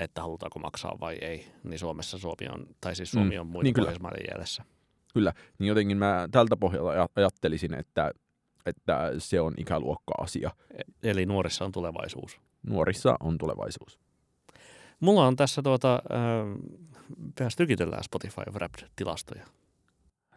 että 0.00 0.22
halutaanko 0.22 0.58
maksaa 0.58 0.96
vai 1.00 1.14
ei, 1.20 1.46
niin 1.64 1.78
Suomessa 1.78 2.18
Suomi 2.18 2.48
on, 2.52 2.66
tai 2.80 2.96
siis 2.96 3.10
Suomi 3.10 3.34
Mm, 3.34 3.40
on 3.40 3.46
muita 3.46 3.64
niin 3.64 3.74
kyllä. 3.74 3.86
Pohjoismaiden 3.86 4.24
jäljessä. 4.32 4.64
niin 5.58 5.68
jotenkin 5.68 5.96
mä 5.98 6.28
tältä 6.30 6.56
pohjalta 6.56 7.04
aj- 7.04 7.08
ajattelisin, 7.16 7.74
että, 7.74 8.10
että 8.66 9.12
se 9.18 9.40
on 9.40 9.54
ikäluokka-asia. 9.56 10.50
E- 11.02 11.10
Eli 11.10 11.26
nuorissa 11.26 11.64
on 11.64 11.72
tulevaisuus. 11.72 12.40
Nuorissa 12.66 13.16
on 13.20 13.38
tulevaisuus. 13.38 13.98
Mulla 15.00 15.26
on 15.26 15.36
tässä 15.36 15.62
tuota, 15.62 16.02
äh, 17.40 17.48
tykitellään 17.56 18.04
Spotify 18.04 18.42
Wrapped-tilastoja. 18.50 19.46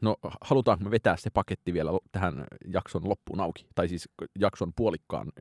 No 0.01 0.15
halutaanko 0.41 0.83
me 0.83 0.91
vetää 0.91 1.17
se 1.17 1.29
paketti 1.29 1.73
vielä 1.73 1.91
tähän 2.11 2.45
jakson 2.73 3.09
loppuun 3.09 3.39
auki? 3.39 3.65
Tai 3.75 3.87
siis 3.87 4.09
jakson 4.39 4.73
puolikkaan, 4.75 5.31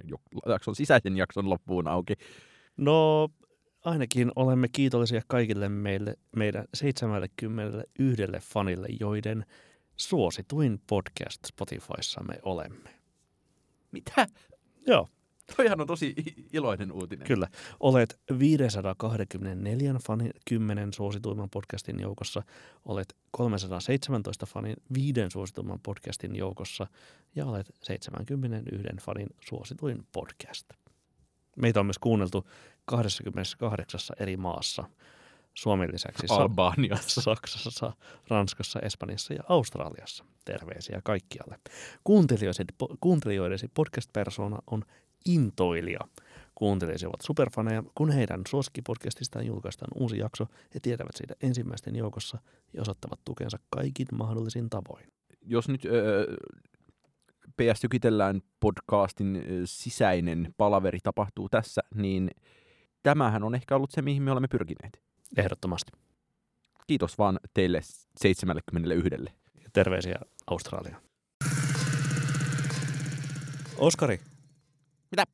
jakson 0.46 0.74
sisäisen 0.76 1.16
jakson 1.16 1.50
loppuun 1.50 1.88
auki. 1.88 2.14
No 2.76 3.28
ainakin 3.84 4.32
olemme 4.36 4.68
kiitollisia 4.68 5.22
kaikille 5.26 5.68
meille, 5.68 6.16
meidän 6.36 6.64
71 6.74 8.22
fanille, 8.40 8.88
joiden 9.00 9.44
suosituin 9.96 10.80
podcast 10.86 11.44
Spotifyssa 11.46 12.22
me 12.22 12.38
olemme. 12.42 12.90
Mitä? 13.92 14.26
Joo, 14.86 15.08
Toihan 15.56 15.80
on 15.80 15.86
tosi 15.86 16.14
iloinen 16.52 16.92
uutinen. 16.92 17.26
kyllä. 17.26 17.48
Olet 17.80 18.20
524 18.38 19.94
fanin 20.06 20.30
10 20.48 20.92
suosituimman 20.92 21.50
podcastin 21.50 22.00
joukossa, 22.00 22.42
olet 22.84 23.16
317 23.30 24.46
fanin 24.46 24.76
5 24.94 25.14
suosituimman 25.32 25.80
podcastin 25.82 26.36
joukossa 26.36 26.86
ja 27.34 27.46
olet 27.46 27.74
71 27.82 28.88
fanin 29.00 29.28
suosituin 29.40 30.06
podcast. 30.12 30.68
Meitä 31.56 31.80
on 31.80 31.86
myös 31.86 31.98
kuunneltu 31.98 32.46
28 32.90 34.00
eri 34.20 34.36
maassa. 34.36 34.84
Suomen 35.54 35.88
lisäksi 35.92 36.26
Sa- 36.26 36.34
Albaniassa. 36.34 37.20
Saksassa, 37.20 37.92
Ranskassa, 38.28 38.80
Espanjassa 38.80 39.34
ja 39.34 39.42
Australiassa. 39.48 40.24
Terveisiä 40.44 41.00
kaikkialle. 41.04 41.58
Kuuntelijoidesi, 42.04 42.64
po- 42.82 42.96
kuuntelijoidesi 43.00 43.68
podcast-persona 43.68 44.58
on 44.70 44.82
intoilija. 45.24 46.00
Kuuntelijasi 46.54 47.06
ovat 47.06 47.20
superfaneja, 47.20 47.82
kun 47.94 48.10
heidän 48.10 48.40
suosikkipodcastistaan 48.48 49.46
julkaistaan 49.46 49.90
uusi 49.94 50.18
jakso, 50.18 50.46
he 50.74 50.80
tietävät 50.80 51.16
siitä 51.16 51.34
ensimmäisten 51.42 51.96
joukossa 51.96 52.38
ja 52.72 52.82
osoittavat 52.82 53.20
tukensa 53.24 53.58
kaikin 53.70 54.06
mahdollisin 54.12 54.70
tavoin. 54.70 55.06
Jos 55.42 55.68
nyt 55.68 55.84
öö, 55.84 56.36
PS 57.56 57.80
Tykitellään 57.80 58.40
podcastin 58.60 59.44
sisäinen 59.64 60.54
palaveri 60.56 60.98
tapahtuu 61.02 61.48
tässä, 61.48 61.82
niin 61.94 62.30
tämähän 63.02 63.42
on 63.42 63.54
ehkä 63.54 63.76
ollut 63.76 63.90
se, 63.90 64.02
mihin 64.02 64.22
me 64.22 64.30
olemme 64.30 64.48
pyrkineet. 64.48 65.02
Ehdottomasti. 65.36 65.92
Kiitos 66.86 67.18
vaan 67.18 67.40
teille 67.54 67.80
71. 68.20 69.10
Ja 69.62 69.70
terveisiä 69.72 70.18
Australiaan. 70.46 71.02
Oskari. 73.78 74.20
Mitä? 75.10 75.24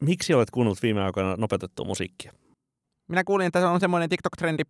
Miksi 0.00 0.34
olet 0.34 0.50
kuunnellut 0.50 0.82
viime 0.82 1.02
aikoina 1.02 1.36
nopeutettua 1.36 1.86
musiikkia? 1.86 2.32
Minä 3.08 3.24
kuulin, 3.24 3.46
että 3.46 3.60
se 3.60 3.66
on 3.66 3.80
semmoinen 3.80 4.10
TikTok-trendi 4.10 4.62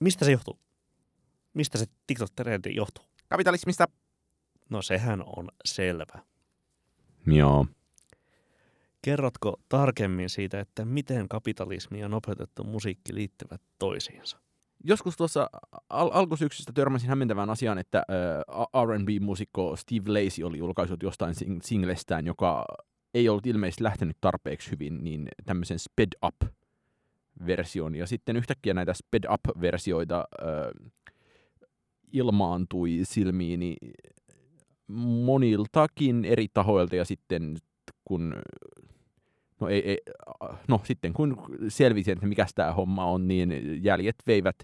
Mistä 0.00 0.24
se 0.24 0.32
johtuu? 0.32 0.58
Mistä 1.54 1.78
se 1.78 1.84
TikTok-trendi 2.06 2.74
johtuu? 2.74 3.04
kapitalismista. 3.28 3.88
No 4.70 4.82
sehän 4.82 5.22
on 5.26 5.48
selvä. 5.64 6.22
Joo. 7.26 7.66
Kerrotko 9.06 9.60
tarkemmin 9.68 10.30
siitä, 10.30 10.60
että 10.60 10.84
miten 10.84 11.28
kapitalismi 11.28 12.00
ja 12.00 12.08
nopeutettu 12.08 12.64
musiikki 12.64 13.14
liittyvät 13.14 13.60
toisiinsa? 13.78 14.38
Joskus 14.84 15.16
tuossa 15.16 15.50
al- 15.90 16.10
alkusyksystä 16.12 16.72
törmäsin 16.72 17.08
hämmentävään 17.08 17.50
asiaan, 17.50 17.78
että 17.78 17.98
äh, 17.98 18.84
R&B-muusikko 18.86 19.76
Steve 19.76 20.10
Lacy 20.12 20.42
oli 20.42 20.58
julkaisut 20.58 21.02
jostain 21.02 21.34
sing- 21.34 21.60
singlestään, 21.62 22.26
joka 22.26 22.64
ei 23.14 23.28
ollut 23.28 23.46
ilmeisesti 23.46 23.84
lähtenyt 23.84 24.16
tarpeeksi 24.20 24.70
hyvin, 24.70 25.04
niin 25.04 25.28
tämmöisen 25.44 25.78
sped 25.78 26.08
up-version. 26.24 27.94
Ja 27.94 28.06
sitten 28.06 28.36
yhtäkkiä 28.36 28.74
näitä 28.74 28.94
sped 28.94 29.24
up-versioita 29.32 30.24
äh, 30.42 30.92
ilmaantui 32.12 33.00
silmiini 33.02 33.76
moniltakin 35.24 36.24
eri 36.24 36.46
tahoilta 36.54 36.96
ja 36.96 37.04
sitten 37.04 37.56
kun 38.04 38.34
no, 39.60 39.68
ei, 39.68 39.90
ei, 39.90 39.98
no 40.68 40.80
sitten 40.84 41.12
kun 41.12 41.36
selvisi, 41.68 42.10
että 42.10 42.26
mikä 42.26 42.46
tämä 42.54 42.72
homma 42.72 43.04
on, 43.04 43.28
niin 43.28 43.84
jäljet 43.84 44.16
veivät 44.26 44.56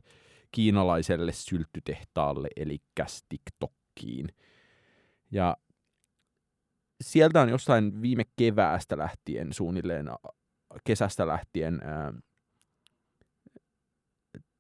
kiinalaiselle 0.53 1.33
sylttytehtaalle, 1.33 2.49
eli 2.57 2.79
TikTokkiin. 3.29 4.29
Ja 5.31 5.57
sieltä 7.03 7.41
on 7.41 7.49
jossain 7.49 8.03
viime 8.03 8.25
keväästä 8.37 8.99
lähtien, 8.99 9.53
suunnilleen 9.53 10.07
kesästä 10.85 11.27
lähtien, 11.27 11.81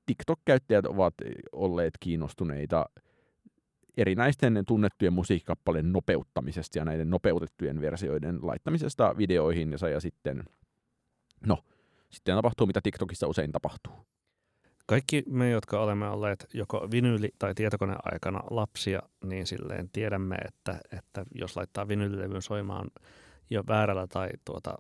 TikTok-käyttäjät 0.07 0.87
ovat 0.87 1.15
olleet 1.53 1.95
kiinnostuneita 2.01 2.87
erinäisten 3.97 4.63
tunnettujen 4.67 5.13
musiikkikappaleen 5.13 5.93
nopeuttamisesta 5.93 6.79
ja 6.79 6.85
näiden 6.85 7.11
nopeutettujen 7.11 7.81
versioiden 7.81 8.39
laittamisesta 8.43 9.17
videoihin 9.17 9.73
ja, 9.93 10.01
sitten, 10.01 10.45
no, 11.47 11.59
sitten 12.11 12.35
tapahtuu 12.35 12.67
mitä 12.67 12.81
TikTokissa 12.83 13.29
usein 13.29 13.53
tapahtuu. 13.53 13.93
Kaikki 14.87 15.23
me, 15.29 15.51
jotka 15.51 15.81
olemme 15.81 16.09
olleet 16.09 16.47
joko 16.55 16.89
vinyyli- 16.91 17.35
tai 17.39 17.55
tietokoneaikana 17.55 18.41
lapsia, 18.51 19.03
niin 19.25 19.47
silleen 19.47 19.89
tiedämme, 19.93 20.37
että, 20.37 20.81
että 20.99 21.25
jos 21.35 21.57
laittaa 21.57 21.89
vinyylilevyn 21.89 22.43
soimaan 22.43 22.91
jo 23.51 23.65
väärällä 23.69 24.07
tai 24.07 24.29
tuota, 24.45 24.75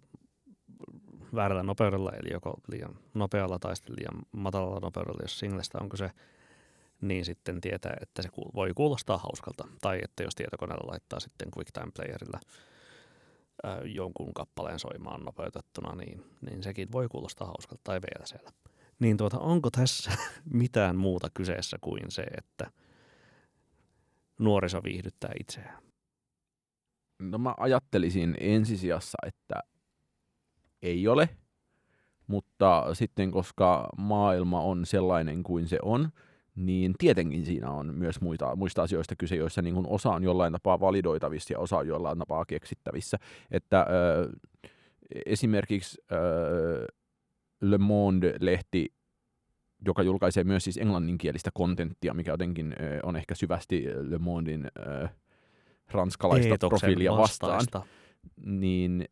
väärällä 1.34 1.62
nopeudella, 1.62 2.12
eli 2.12 2.32
joko 2.32 2.54
liian 2.68 2.98
nopealla 3.14 3.58
tai 3.58 3.76
sitten 3.76 3.96
liian 3.96 4.22
matalalla 4.32 4.80
nopeudella, 4.80 5.22
jos 5.22 5.38
singlestä 5.38 5.78
on 5.80 5.88
kyse, 5.88 6.10
niin 7.02 7.24
sitten 7.24 7.60
tietää, 7.60 7.96
että 8.00 8.22
se 8.22 8.28
voi 8.54 8.72
kuulostaa 8.74 9.18
hauskalta. 9.18 9.68
Tai 9.80 10.00
että 10.02 10.22
jos 10.22 10.34
tietokoneella 10.34 10.90
laittaa 10.90 11.20
sitten 11.20 11.48
QuickTime 11.56 11.92
Playerilla 11.96 12.40
ää, 13.62 13.80
jonkun 13.84 14.34
kappaleen 14.34 14.78
soimaan 14.78 15.24
nopeutettuna, 15.24 15.94
niin, 15.94 16.24
niin 16.40 16.62
sekin 16.62 16.92
voi 16.92 17.08
kuulostaa 17.08 17.46
hauskalta 17.46 17.80
tai 17.84 18.00
VLCllä. 18.00 18.50
Niin 18.98 19.16
tuota, 19.16 19.38
onko 19.38 19.70
tässä 19.70 20.10
mitään 20.62 20.96
muuta 20.96 21.28
kyseessä 21.34 21.76
kuin 21.80 22.10
se, 22.10 22.22
että 22.22 22.70
nuoriso 24.38 24.82
viihdyttää 24.84 25.32
itseään? 25.40 25.82
No 27.18 27.38
mä 27.38 27.54
ajattelisin 27.56 28.36
ensisijassa, 28.40 29.18
että 29.26 29.54
ei 30.82 31.08
ole, 31.08 31.28
mutta 32.26 32.94
sitten 32.94 33.30
koska 33.30 33.88
maailma 33.96 34.60
on 34.60 34.86
sellainen 34.86 35.42
kuin 35.42 35.68
se 35.68 35.78
on, 35.82 36.12
niin 36.54 36.94
tietenkin 36.98 37.44
siinä 37.44 37.70
on 37.70 37.94
myös 37.94 38.20
muita, 38.20 38.56
muista 38.56 38.82
asioista 38.82 39.16
kyse, 39.16 39.36
joissa 39.36 39.62
niin 39.62 39.74
kuin 39.74 39.86
osa 39.86 40.10
on 40.10 40.24
jollain 40.24 40.52
tapaa 40.52 40.80
validoitavissa 40.80 41.54
ja 41.54 41.58
osa 41.58 41.76
on 41.76 41.86
jollain 41.86 42.18
tapaa 42.18 42.44
keksittävissä. 42.44 43.18
Että 43.50 43.86
ö, 43.90 44.32
esimerkiksi 45.26 46.02
ö, 46.12 46.86
Le 47.60 47.78
Monde-lehti, 47.78 48.92
joka 49.86 50.02
julkaisee 50.02 50.44
myös 50.44 50.64
siis 50.64 50.76
englanninkielistä 50.76 51.50
kontenttia, 51.54 52.14
mikä 52.14 52.30
jotenkin 52.30 52.74
on 53.02 53.16
ehkä 53.16 53.34
syvästi 53.34 53.84
Le 54.00 54.18
Mondein 54.18 54.66
ö, 54.66 55.08
ranskalaista 55.90 56.48
Eetoksen 56.48 56.78
profiilia 56.78 57.12
vastaan, 57.12 57.52
vastaista. 57.52 57.82
niin 58.46 59.04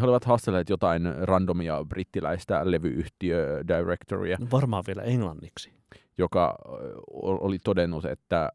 he 0.00 0.04
olivat 0.04 0.24
haastelleet 0.24 0.68
jotain 0.68 1.02
randomia 1.20 1.84
brittiläistä 1.84 2.70
levyyhtiö 2.70 3.64
directoria, 3.68 4.38
Varmaan 4.52 4.84
vielä 4.86 5.02
englanniksi. 5.02 5.81
Joka 6.18 6.58
oli 7.20 7.58
todennut, 7.58 8.04
että 8.04 8.52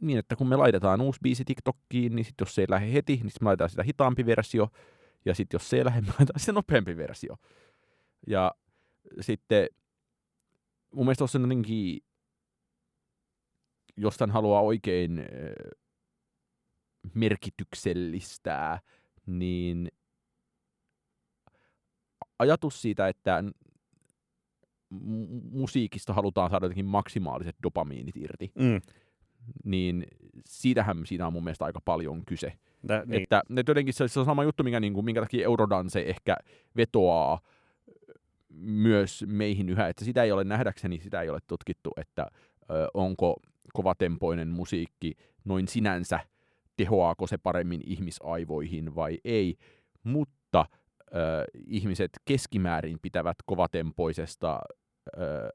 niin, 0.00 0.18
että 0.18 0.36
kun 0.36 0.48
me 0.48 0.56
laitetaan 0.56 1.00
uusi 1.00 1.20
biisi 1.22 1.44
TikTokkiin, 1.44 2.16
niin 2.16 2.24
sitten 2.24 2.44
jos 2.44 2.54
se 2.54 2.62
ei 2.62 2.66
lähde 2.70 2.92
heti, 2.92 3.16
niin 3.16 3.30
sit 3.30 3.40
me 3.40 3.46
laitetaan 3.46 3.70
sitä 3.70 3.82
hitaampi 3.82 4.26
versio, 4.26 4.68
ja 5.24 5.34
sitten 5.34 5.58
jos 5.58 5.70
se 5.70 5.76
ei 5.76 5.84
lähde, 5.84 6.00
me 6.06 6.06
laitetaan 6.06 6.40
sitä 6.40 6.52
nopeampi 6.52 6.96
versio. 6.96 7.36
Ja 8.26 8.52
sitten 9.20 9.68
mun 10.94 11.04
mielestä 11.04 11.24
on 11.24 11.42
jotenkin, 11.42 12.00
jos 13.96 14.16
tämän 14.16 14.34
haluaa 14.34 14.60
oikein 14.60 15.24
merkityksellistää, 17.14 18.80
niin 19.26 19.88
ajatus 22.38 22.82
siitä, 22.82 23.08
että 23.08 23.44
musiikista 25.50 26.12
halutaan 26.12 26.50
saada 26.50 26.64
jotenkin 26.64 26.86
maksimaaliset 26.86 27.56
dopamiinit 27.62 28.16
irti, 28.16 28.52
Mm. 28.54 28.80
niin 29.64 30.06
siitähän 30.48 31.06
siinä 31.06 31.26
on 31.26 31.32
mun 31.32 31.44
mielestä 31.44 31.64
aika 31.64 31.80
paljon 31.84 32.24
kyse. 32.24 32.52
Tä, 32.86 33.02
Niin. 33.06 33.22
Että, 33.22 33.42
että 33.56 33.70
jotenkin 33.70 33.94
se, 33.94 34.08
se 34.08 34.20
on 34.20 34.26
sama 34.26 34.44
juttu, 34.44 34.62
mikä, 34.62 34.80
niin 34.80 34.94
kuin, 34.94 35.04
minkä 35.04 35.20
takia 35.20 35.44
Eurodance 35.44 36.00
ehkä 36.00 36.36
vetoaa 36.76 37.40
myös 38.58 39.24
meihin 39.28 39.68
yhä, 39.68 39.88
että 39.88 40.04
sitä 40.04 40.22
ei 40.22 40.32
ole 40.32 40.44
nähdäkseni, 40.44 41.00
sitä 41.00 41.20
ei 41.22 41.28
ole 41.30 41.38
tutkittu, 41.46 41.90
että 41.96 42.26
ö, 42.70 42.88
onko 42.94 43.36
kovatempoinen 43.72 44.48
musiikki 44.48 45.12
noin 45.44 45.68
sinänsä, 45.68 46.20
tehoaako 46.76 47.26
se 47.26 47.38
paremmin 47.38 47.80
ihmisaivoihin 47.86 48.94
vai 48.94 49.18
ei, 49.24 49.56
mutta 50.02 50.66
ihmiset 51.66 52.10
keskimäärin 52.24 52.98
pitävät 53.02 53.36
kovatempoisesta, 53.46 54.60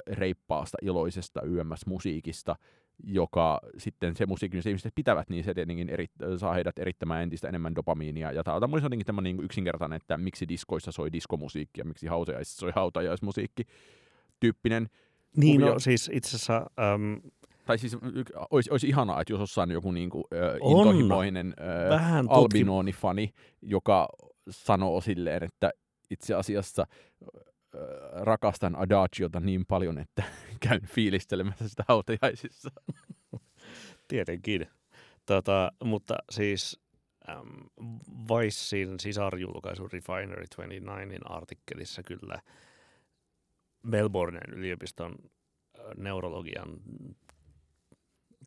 reippaasta, 0.08 0.78
iloisesta 0.82 1.42
YMS-musiikista, 1.42 2.56
joka 3.04 3.60
sitten 3.78 4.16
se 4.16 4.26
musiikki, 4.26 4.58
missä 4.58 4.70
ihmiset 4.70 4.96
pitävät, 4.96 5.30
niin 5.30 5.44
se 5.44 5.54
tietenkin 5.54 5.90
eri, 5.90 6.06
saa 6.38 6.54
heidät 6.54 6.80
erittämään 6.80 7.24
entistä 7.24 7.50
enemmän 7.50 7.76
dopamiinia. 7.76 8.32
Ja 8.32 8.44
tämä 8.44 8.58
on 8.62 8.84
jotenkin 8.84 9.06
tämmöinen 9.06 9.36
niin 9.36 9.46
yksinkertainen, 9.46 9.96
että 9.96 10.18
miksi 10.18 10.48
diskoissa 10.50 10.92
soi 10.92 11.12
diskomusiikki 11.12 11.82
ja 11.82 11.86
miksi 11.86 12.08
hautajaisissa 12.08 12.60
soi 12.60 12.72
hautajaismusiikki 12.76 13.64
tyyppinen. 14.40 14.90
niin 15.38 15.60
kuvio. 15.60 15.74
no, 15.74 15.80
siis 15.80 16.10
itse 16.14 16.30
asiassa 16.30 16.56
äm, 16.94 17.22
Tai 17.66 17.78
siis 17.78 17.98
olisi, 18.52 18.72
olisi 18.72 18.88
ihanaa, 18.88 19.22
että 19.22 19.34
jos 19.34 19.40
jossain 19.40 19.72
joku 19.72 19.92
niin 19.92 20.10
kuin, 20.10 20.24
On. 20.62 20.78
intohimoinen 20.78 21.48
tutki... 21.48 22.28
albinoonifani, 22.30 23.34
joka 23.62 24.08
sanoo 24.50 25.02
silleen, 25.02 25.44
että 25.44 25.72
itse 26.10 26.34
asiassa 26.34 26.88
rakastan 28.14 28.76
Adagiota 28.76 29.40
niin 29.40 29.66
paljon, 29.66 29.98
että 29.98 30.24
käyn 30.68 30.88
fiilistelemässä 30.88 31.70
sitä 31.70 31.84
hautajaisissa. 31.88 32.70
Tietenkin. 34.08 34.68
Tota, 35.26 35.72
mutta 35.84 36.18
siis 36.32 36.80
äm, 37.30 37.70
Vicein 38.28 39.00
sisarjulkaisu 39.00 39.88
Refinery 39.88 40.46
29in 40.62 41.32
artikkelissa 41.32 42.04
kyllä 42.04 42.42
Melbournen 43.84 44.54
yliopiston 44.54 45.16
neurologian 45.98 46.80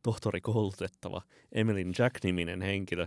tohtori 0.02 0.40
koulutettava 0.40 1.22
Emilyn 1.52 1.92
Jack-niminen 1.98 2.62
henkilö, 2.62 3.06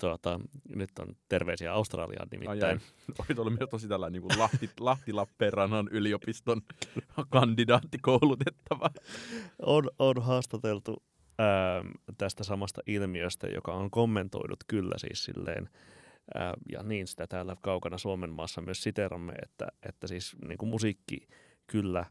tuota, 0.00 0.40
nyt 0.74 0.90
on 0.98 1.16
terveisiä 1.28 1.72
Australiaan 1.72 2.28
nimittäin, 2.30 2.80
ai. 2.80 3.14
Oli 3.28 3.38
ollut 3.38 3.58
myös 3.58 3.70
tosi 3.70 3.88
tällainen 3.88 4.12
niin 4.12 4.28
kuin 4.28 4.38
Lahti, 4.38 4.70
Lahti-Lappeenrannan 4.80 5.88
yliopiston 5.90 6.62
kandidaattikoulutettava. 7.30 8.90
on, 9.62 9.90
on 9.98 10.22
haastateltu 10.22 11.02
ää, 11.38 11.84
tästä 12.18 12.44
samasta 12.44 12.80
ilmiöstä, 12.86 13.46
joka 13.46 13.72
on 13.72 13.90
kommentoidut 13.90 14.58
kyllä 14.66 14.98
siis 14.98 15.24
silleen, 15.24 15.68
ää, 16.34 16.54
ja 16.72 16.82
niin 16.82 17.06
sitä 17.06 17.26
täällä 17.26 17.56
kaukana 17.60 17.98
Suomen 17.98 18.30
maassa 18.30 18.60
myös 18.60 18.82
siteramme, 18.82 19.32
että, 19.42 19.68
että 19.88 20.06
siis 20.06 20.36
niin 20.48 20.58
kuin 20.58 20.68
musiikki 20.68 21.28
kyllä, 21.66 22.06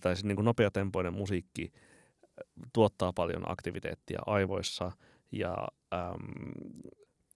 tai 0.00 0.16
siis 0.16 0.24
niin 0.24 0.36
kuin 0.36 0.44
nopeatempoinen 0.44 1.12
musiikki 1.14 1.72
ä, 1.74 2.44
tuottaa 2.72 3.12
paljon 3.12 3.50
aktiviteettia 3.50 4.20
aivoissa 4.26 4.92
ja 5.32 5.68
äm, 5.94 6.18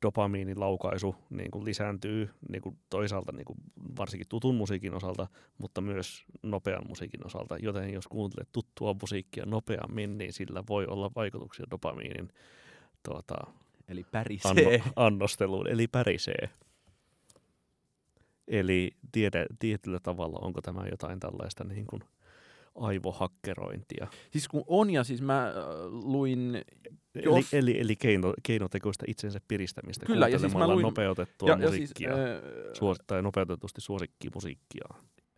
dopamiinilaukaisu 0.03 1.17
niin 1.31 1.51
kuin 1.51 1.65
lisääntyy 1.65 2.31
niin 2.49 2.63
kuin 2.63 2.79
toisaalta 2.91 3.33
niin 3.33 3.45
kuin 3.45 3.59
varsinkin 3.99 4.29
tutun 4.29 4.55
musiikin 4.55 4.95
osalta, 4.95 5.27
mutta 5.59 5.81
myös 5.81 6.25
nopean 6.43 6.87
musiikin 6.89 7.27
osalta. 7.27 7.57
Joten 7.57 7.93
jos 7.93 8.09
kuuntelet 8.09 8.49
tuttua 8.53 8.97
musiikkia 9.01 9.47
nopeammin, 9.47 10.19
niin 10.19 10.33
sillä 10.33 10.63
voi 10.69 10.87
olla 10.87 11.11
vaikutuksia 11.17 11.67
dopamiinin 11.71 12.29
tuota, 13.03 13.35
Eli 13.89 14.05
pärisee. 14.11 14.51
anno, 14.51 14.93
annosteluun, 14.97 15.69
eli 15.69 15.87
pärisee. 15.89 16.51
Eli 18.49 18.97
tiede, 19.13 19.47
tietyllä 19.59 20.01
tavalla 20.01 20.39
onko 20.43 20.61
tämä 20.63 20.87
jotain 20.91 21.21
tällaista 21.21 21.65
niin 21.65 21.87
kuin 21.87 22.03
aivohakkerointia. 22.77 24.07
Siis 24.31 24.49
kun 24.49 24.65
on, 24.67 24.91
ja 24.91 25.05
siis 25.05 25.23
mä 25.23 25.47
äh, 25.47 25.55
luin 25.91 26.63
Eli, 27.15 27.25
Jos- 27.25 27.55
eli, 27.55 27.81
eli 27.81 27.97
keino, 27.97 28.35
keinotekoista 28.43 29.05
itsensä 29.09 29.41
piristämistä 29.49 30.07
Kyllä, 30.07 30.29
ja 30.29 30.39
siis 30.39 30.55
mä 30.55 30.69
luin- 30.69 30.83
nopeutettua 30.83 31.49
ja, 31.49 31.53
ja 31.55 31.59
siis, 31.71 31.71
musiikkia, 31.73 32.11
äh, 32.13 32.19
suos, 32.73 32.99
tai 33.07 33.23
nopeutetusti 33.23 33.81
suosikkimusiikkia. 33.81 34.85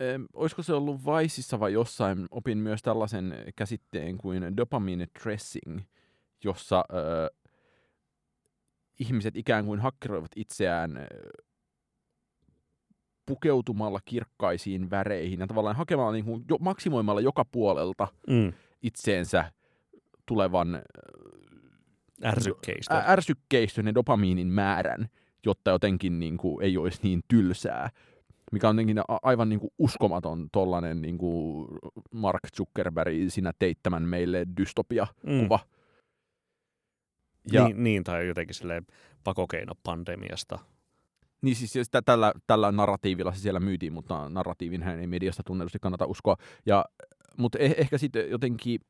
Em, 0.00 0.26
olisiko 0.32 0.62
se 0.62 0.72
ollut 0.72 1.00
Viceissa 1.04 1.60
vai 1.60 1.72
jossain, 1.72 2.26
opin 2.30 2.58
myös 2.58 2.82
tällaisen 2.82 3.34
käsitteen 3.56 4.18
kuin 4.18 4.56
dopamine 4.56 5.08
dressing, 5.22 5.80
jossa 6.44 6.84
ö, 6.92 7.30
ihmiset 9.00 9.36
ikään 9.36 9.64
kuin 9.66 9.80
hakkeroivat 9.80 10.30
itseään 10.36 10.96
ö, 10.96 11.06
pukeutumalla 13.28 14.00
kirkkaisiin 14.04 14.90
väreihin 14.90 15.40
ja 15.40 15.46
tavallaan 15.46 15.76
hakemalla 15.76 16.12
niin 16.12 16.24
kuin, 16.24 16.44
jo, 16.50 16.56
maksimoimalla 16.60 17.20
joka 17.20 17.44
puolelta 17.44 18.08
Mm. 18.28 18.52
itseensä 18.82 19.52
tulevan 20.26 20.82
Ärsykkeistä. 22.24 22.94
ä- 22.98 23.04
ärsykkeistön 23.06 23.86
ja 23.86 23.94
dopamiinin 23.94 24.46
määrän, 24.46 25.08
jotta 25.46 25.70
jotenkin 25.70 26.18
niin 26.18 26.36
kuin, 26.36 26.64
ei 26.64 26.76
olisi 26.76 27.00
niin 27.02 27.20
tylsää. 27.28 27.90
Mikä 28.52 28.68
on 28.68 28.76
jotenkin 28.76 28.98
a- 28.98 29.18
aivan 29.22 29.48
niin 29.48 29.60
kuin 29.60 29.70
uskomaton 29.78 30.48
tollanen 30.52 31.02
niin 31.02 31.18
kuin 31.18 31.68
Mark 32.14 32.40
Zuckerberg 32.56 33.14
sinä 33.28 33.52
teit 33.58 33.78
tämän 33.82 34.02
meille 34.02 34.46
dystopia-kuva. 34.56 35.60
Mm. 35.64 35.70
Ja, 37.52 37.64
Niin, 37.64 37.84
niin, 37.84 38.04
tai 38.04 38.26
jotenkin 38.28 38.54
silleen 38.54 38.86
pakokeino 39.24 39.72
pandemiasta. 39.82 40.58
Niin 41.42 41.56
siis 41.56 41.72
siis 41.72 41.90
tä- 41.90 42.02
tällä, 42.02 42.32
tällä 42.46 42.72
narratiivilla 42.72 43.32
se 43.32 43.40
siellä 43.40 43.60
myytiin, 43.60 43.92
mutta 43.92 44.28
narratiivin 44.28 44.82
hän 44.82 45.00
ei 45.00 45.06
mediasta 45.06 45.42
tunnetusti 45.46 45.78
kannata 45.78 46.06
uskoa. 46.06 46.36
Ja, 46.66 46.84
mutta 47.36 47.58
eh, 47.58 47.74
ehkä 47.78 47.98
sitten 47.98 48.30
jotenkin 48.30 48.80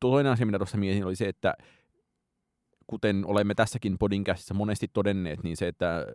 toinen 0.00 0.32
asia, 0.32 0.46
mitä 0.46 0.58
tuossa 0.58 0.78
mietin, 0.78 1.04
oli 1.04 1.16
se, 1.16 1.28
että 1.28 1.54
kuten 2.86 3.26
olemme 3.26 3.54
tässäkin 3.54 3.98
podcastissa 3.98 4.54
monesti 4.54 4.88
todenneet, 4.92 5.42
niin 5.42 5.56
se, 5.56 5.68
että 5.68 6.06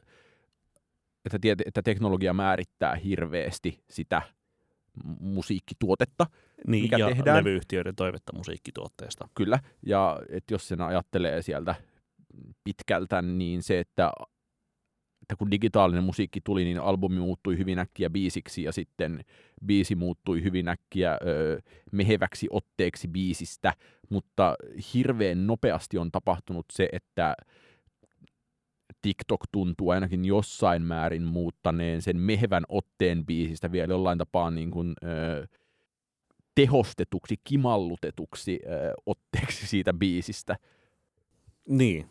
että, 1.25 1.39
tiet, 1.39 1.61
että 1.65 1.81
teknologia 1.81 2.33
määrittää 2.33 2.95
hirveästi 2.95 3.83
sitä 3.89 4.21
musiikkituotetta, 5.19 6.25
niin, 6.67 6.83
mikä 6.83 6.97
ja 6.97 7.07
tehdään. 7.07 7.37
levyyhtiöiden 7.37 7.95
toivetta 7.95 8.35
musiikkituotteesta. 8.35 9.27
Kyllä, 9.33 9.59
ja 9.85 10.19
että 10.29 10.53
jos 10.53 10.67
sen 10.67 10.81
ajattelee 10.81 11.41
sieltä 11.41 11.75
pitkältä, 12.63 13.21
niin 13.21 13.63
se, 13.63 13.79
että, 13.79 14.11
että 15.27 15.35
kun 15.35 15.51
digitaalinen 15.51 16.03
musiikki 16.03 16.41
tuli, 16.41 16.63
niin 16.63 16.79
albumi 16.79 17.19
muuttui 17.19 17.57
hyvin 17.57 17.79
äkkiä 17.79 18.09
biisiksi, 18.09 18.63
ja 18.63 18.71
sitten 18.71 19.25
biisi 19.65 19.95
muuttui 19.95 20.43
hyvin 20.43 20.67
äkkiä 20.67 21.13
ö, 21.13 21.61
meheväksi 21.91 22.47
otteeksi 22.49 23.07
biisistä, 23.07 23.73
mutta 24.09 24.55
hirveän 24.93 25.47
nopeasti 25.47 25.97
on 25.97 26.11
tapahtunut 26.11 26.65
se, 26.73 26.89
että 26.91 27.35
TikTok 29.01 29.41
tuntuu 29.51 29.89
ainakin 29.89 30.25
jossain 30.25 30.81
määrin 30.81 31.23
muuttaneen 31.23 32.01
sen 32.01 32.17
mehevän 32.17 32.63
otteen 32.69 33.25
biisistä 33.25 33.71
vielä 33.71 33.93
jollain 33.93 34.17
tapaa 34.17 34.51
niin 34.51 34.71
kuin, 34.71 34.93
ö, 35.03 35.47
tehostetuksi, 36.55 37.35
kimallutetuksi 37.43 38.59
ö, 38.65 38.93
otteeksi 39.05 39.67
siitä 39.67 39.93
biisistä, 39.93 40.55
Niin, 41.67 42.05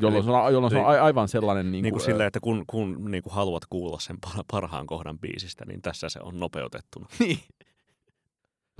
jolloin 0.00 0.24
Eli- 0.24 0.32
se 0.32 0.38
on, 0.38 0.52
jolloin 0.52 0.70
se 0.70 0.78
on 0.78 0.92
niin- 0.92 1.02
aivan 1.02 1.28
sellainen... 1.28 1.72
niin 1.72 1.82
Niin 1.82 1.92
kuin 1.92 2.00
kuin, 2.00 2.04
silleen, 2.06 2.26
että 2.26 2.40
kun, 2.40 2.64
kun 2.66 3.10
niin 3.10 3.22
kuin 3.22 3.34
haluat 3.34 3.62
kuulla 3.70 3.98
sen 4.00 4.16
par- 4.26 4.44
parhaan 4.50 4.86
kohdan 4.86 5.18
biisistä, 5.18 5.64
niin 5.64 5.82
tässä 5.82 6.08
se 6.08 6.20
on 6.22 6.40
nopeutettuna. 6.40 7.06
niin. 7.20 7.38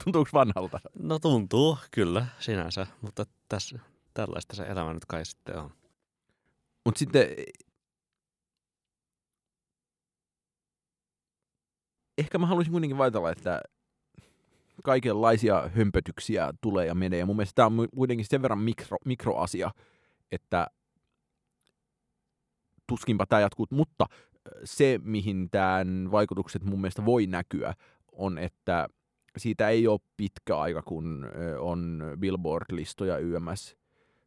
Tuntuuko 0.05 0.31
vanhalta? 0.33 0.81
No 0.99 1.19
tuntuu, 1.19 1.79
kyllä, 1.91 2.27
sinänsä, 2.39 2.87
mutta 3.01 3.25
tässä, 3.49 3.79
tällaista 4.15 4.57
se 4.57 4.63
elämä 4.63 4.95
nyt 4.95 5.05
kai 5.05 5.25
sitten 5.25 5.59
on. 5.59 5.71
Mutta 6.85 6.99
sitten 6.99 7.27
ehkä 12.19 12.39
mä 12.39 12.47
haluaisin 12.47 12.73
kuitenkin 12.73 12.99
vaitella, 12.99 13.31
että 13.31 13.61
kaikenlaisia 14.85 15.71
hömpötyksiä 15.77 16.53
tulee 16.61 16.87
ja 16.87 16.95
menee. 16.95 17.19
Ja 17.19 17.27
mun 17.27 17.37
mielestä 17.37 17.55
tämä 17.55 17.67
on 17.67 17.89
kuitenkin 17.95 18.27
sen 18.27 18.43
verran 18.43 18.59
mikro, 18.59 18.97
mikroasia, 19.05 19.71
että 20.33 20.67
tuskinpa 22.87 23.27
tämä 23.27 23.41
jatkuu. 23.41 23.67
Mutta 23.71 24.07
se, 24.65 25.01
mihin 25.03 25.51
tämän 25.51 26.09
vaikutukset 26.11 26.65
mun 26.65 26.81
mielestä 26.81 27.05
voi 27.05 27.27
näkyä, 27.27 27.75
on, 28.13 28.39
että 28.39 28.89
siitä 29.37 29.69
ei 29.69 29.89
ole 29.89 30.01
pitkä 30.17 30.59
aika, 30.59 30.83
kun 30.83 31.31
ö, 31.37 31.61
on 31.61 32.03
Billboard-listoja 32.19 33.19
YMS 33.19 33.77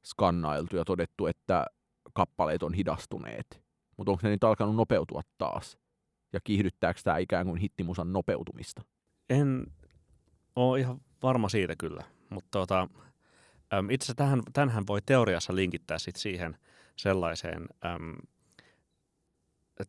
skannailtu 0.06 0.78
ja 0.78 0.86
todettu, 0.86 1.28
että 1.28 1.66
kappaleet 2.14 2.64
on 2.64 2.74
hidastuneet. 2.74 3.64
Mutta 3.98 4.12
onko 4.12 4.20
ne 4.24 4.30
nyt 4.30 4.44
alkanut 4.44 4.76
nopeutua 4.76 5.22
taas? 5.38 5.78
Ja 6.34 6.40
kiihdyttääkö 6.44 7.00
tämä 7.04 7.18
ikään 7.18 7.46
kuin 7.46 7.60
hittimusan 7.60 8.14
nopeutumista? 8.14 8.82
En 9.30 9.66
ole 10.56 10.80
ihan 10.80 11.02
varma 11.24 11.50
siitä 11.50 11.76
kyllä, 11.78 12.04
mutta 12.30 12.50
tota, 12.52 12.88
itse 13.92 14.06
asiassa 14.06 14.16
tähän, 14.16 14.42
tämähän 14.54 14.84
voi 14.88 15.02
teoriassa 15.06 15.56
linkittää 15.56 16.00
sit 16.00 16.16
siihen 16.16 16.58
sellaiseen 16.96 17.68
äm, 17.86 18.16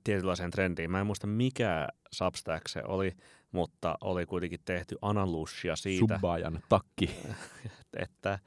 tietynlaiseen 0.04 0.50
trendiin. 0.50 0.90
Mä 0.90 1.00
en 1.00 1.06
muista 1.06 1.26
mikä 1.26 1.88
Substack 2.12 2.68
se 2.68 2.82
oli, 2.84 3.12
mutta 3.52 3.98
oli 4.00 4.26
kuitenkin 4.26 4.60
tehty 4.64 4.96
analyysia 5.02 5.76
siitä, 5.76 6.14
Subbaajan 6.14 6.60
takki. 6.68 7.10
että 8.04 8.38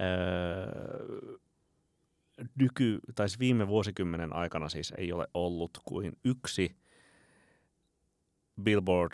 öö, 0.00 1.36
nyky, 2.58 3.00
tai 3.14 3.28
siis 3.28 3.38
viime 3.38 3.68
vuosikymmenen 3.68 4.32
aikana 4.32 4.68
siis 4.68 4.92
ei 4.98 5.12
ole 5.12 5.26
ollut 5.34 5.70
kuin 5.84 6.12
yksi 6.24 6.76
Billboard 8.62 9.12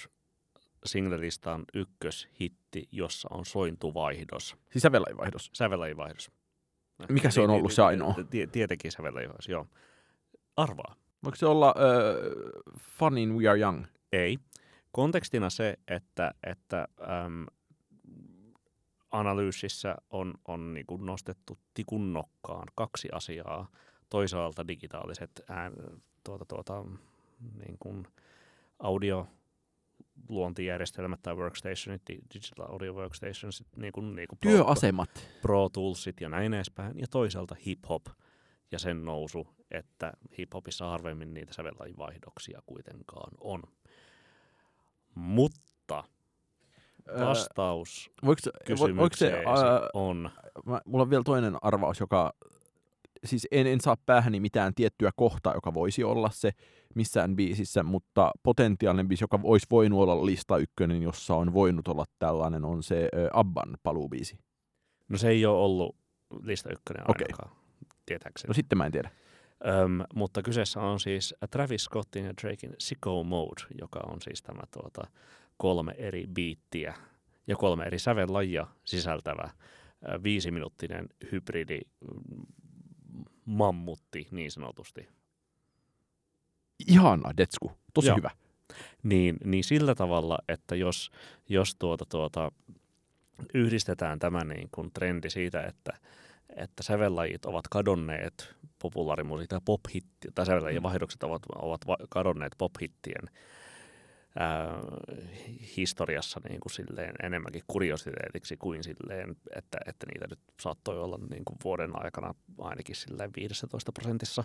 singlelistan 0.85 1.65
ykköshitti, 1.75 2.89
jossa 2.93 3.29
on 3.33 3.47
sointuvaihdos, 3.47 4.57
Sisäveläinvaihdos. 4.73 5.51
sävelajivaihdos. 5.55 6.31
Mikä 7.09 7.31
se 7.31 7.41
on 7.41 7.51
Eli- 7.51 7.57
ollut 7.59 7.73
se 7.73 7.83
ainoa? 7.83 8.15
Tie, 8.31 8.47
tietenkin 8.47 8.93
sävelajivaihdos, 8.93 9.49
joo. 9.49 9.67
Arvaa. 10.57 10.95
Voiko 11.25 11.37
se 11.37 11.47
olla 11.47 11.75
uh, 11.77 12.73
Fun 12.79 13.19
in 13.19 13.35
We 13.35 13.49
Are 13.49 13.61
Young? 13.61 13.85
Ei. 14.13 14.39
Kontekstina 14.93 15.51
se, 15.51 15.79
että, 15.89 16.35
että 16.47 16.89
äm, 17.01 17.47
analyysissä 19.11 19.97
on, 20.11 20.35
on 20.49 20.75
niin 20.75 20.87
kuin 20.87 21.07
nostettu 21.07 21.59
tikun 21.75 22.13
nokkaan 22.13 22.69
kaksi 22.75 23.09
asiaa. 23.13 23.69
Toisaalta 24.09 24.69
digitaaliset 24.69 25.43
ään, 25.49 25.73
tuota, 26.25 26.45
tuota, 26.45 26.85
niin 27.59 27.77
kuin 27.79 28.07
audio 28.79 29.27
luontijärjestelmät 30.29 31.23
tai 31.23 31.35
workstationit, 31.35 32.03
di- 32.09 32.21
digital 32.35 32.73
audio 32.73 32.93
workstations, 32.93 33.65
niin 33.77 33.93
kuin, 33.93 34.17
niin 34.17 34.29
kuin 34.29 34.39
Pro, 34.39 34.51
Työasemat. 34.51 35.29
Pro 35.43 35.69
Toolsit 35.69 36.21
ja 36.21 36.29
näin 36.29 36.55
edespäin. 36.55 36.99
Ja 36.99 37.07
toisaalta 37.11 37.57
hip-hop 37.67 38.13
ja 38.73 38.79
sen 38.79 39.05
nousu, 39.05 39.49
että 39.73 40.13
hip-hopissa 40.39 40.87
harvemmin 40.87 41.35
niitä 41.35 41.55
sävellajivaihdoksia 41.55 42.63
kuitenkaan 42.67 43.33
on. 43.41 43.63
Mutta 45.15 46.05
vastaus 47.21 48.11
Öö, 48.11 48.27
voiko, 48.27 48.43
vo, 48.79 48.97
voiko 48.97 49.17
se, 49.17 49.33
ää, 49.47 49.89
on, 49.95 50.31
mä, 50.67 50.81
mulla 50.87 51.03
on 51.03 51.11
vielä 51.11 51.23
toinen 51.23 51.57
arvaus, 51.63 52.01
joka, 52.01 52.33
siis 53.25 53.49
en, 53.51 53.67
en 53.67 53.81
saa 53.81 53.97
päähäni 54.07 54.41
mitään 54.41 54.75
tiettyä 54.75 55.11
kohtaa, 55.17 55.55
joka 55.55 55.75
voisi 55.75 56.05
olla 56.05 56.31
se 56.33 56.51
missään 56.95 57.37
biisissä, 57.37 57.83
mutta 57.83 58.31
potentiaalinen 58.43 59.09
biisi, 59.09 59.25
joka 59.25 59.41
olisi 59.43 59.67
voinut 59.71 60.01
olla 60.01 60.27
lista 60.27 60.59
ykkönen, 60.59 61.03
jossa 61.03 61.35
on 61.35 61.53
voinut 61.53 61.89
olla 61.89 62.05
tällainen, 62.19 62.65
on 62.65 62.83
se 62.83 63.09
ö, 63.15 63.31
Abban 63.33 63.77
paluubiisi. 63.83 64.39
no 65.09 65.19
se 65.19 65.29
ei 65.29 65.47
ole 65.47 65.59
ollut 65.59 65.97
lista 66.43 66.71
ykkönen 66.73 67.05
ainakaan, 67.09 67.57
tietääkseni. 68.07 68.49
No 68.49 68.55
sitten 68.55 68.79
mä 68.79 68.87
en 68.87 68.93
tiedä. 68.93 69.11
Öm, 69.67 70.01
mutta 70.15 70.43
kyseessä 70.43 70.81
on 70.81 71.01
siis 71.01 71.35
Travis 71.51 71.85
Scottin 71.85 72.25
ja 72.25 72.33
Drakein 72.43 72.75
Sicko 72.79 73.25
Mode, 73.25 73.63
joka 73.81 74.01
on 74.07 74.23
siis 74.23 74.43
tämä 74.43 74.63
tuota, 74.71 75.03
kolme 75.57 75.95
eri 75.99 76.27
biittiä 76.33 76.95
ja 77.47 77.57
kolme 77.57 77.85
eri 77.85 77.99
sävellajia 77.99 78.67
sisältävä 78.85 79.51
ö, 80.09 80.23
viisiminuuttinen 80.23 81.09
hybridi 81.33 81.81
mm, 82.01 82.47
mammutti 83.45 84.29
niin 84.31 84.51
sanotusti. 84.51 85.09
Ihana, 86.89 87.37
Detsku. 87.37 87.73
Tosi 87.95 88.09
Joo. 88.09 88.17
hyvä. 88.17 88.31
Niin, 89.03 89.37
niin 89.45 89.65
sillä 89.65 89.95
tavalla, 89.95 90.39
että 90.49 90.77
jos, 90.77 91.11
jos 91.49 91.77
tuota, 91.77 92.05
tuota, 92.05 92.53
yhdistetään 93.55 94.19
tämä 94.19 94.45
niin 94.45 94.69
kuin 94.75 94.91
trendi 94.93 95.31
siitä, 95.31 95.63
että, 95.63 95.93
että 96.57 96.83
sävellajit 96.83 97.45
ovat 97.45 97.69
kadonneet 97.71 98.55
populaarimusiikin 98.79 99.49
tai 99.49 99.61
pop-hitti, 99.65 100.29
tai 100.35 100.47
sävellajien 100.47 100.83
vaihdokset 100.83 101.23
ovat, 101.23 101.43
ovat 101.57 101.87
va- 101.87 102.07
kadonneet 102.09 102.53
pop-hittien 102.59 103.31
ää, 104.39 104.69
historiassa 105.77 106.41
niin 106.49 106.61
kuin 106.61 106.73
silleen 106.73 107.15
enemmänkin 107.23 107.63
kuriositeetiksi 107.67 108.57
kuin 108.57 108.85
silleen, 108.85 109.37
että, 109.57 109.79
että 109.87 110.07
niitä 110.07 110.27
nyt 110.31 110.41
saattoi 110.61 111.01
olla 111.01 111.19
niin 111.31 111.45
kuin 111.45 111.57
vuoden 111.65 112.05
aikana 112.05 112.35
ainakin 112.59 112.97
silleen 112.97 113.31
15 113.37 113.93
prosentissa 113.93 114.45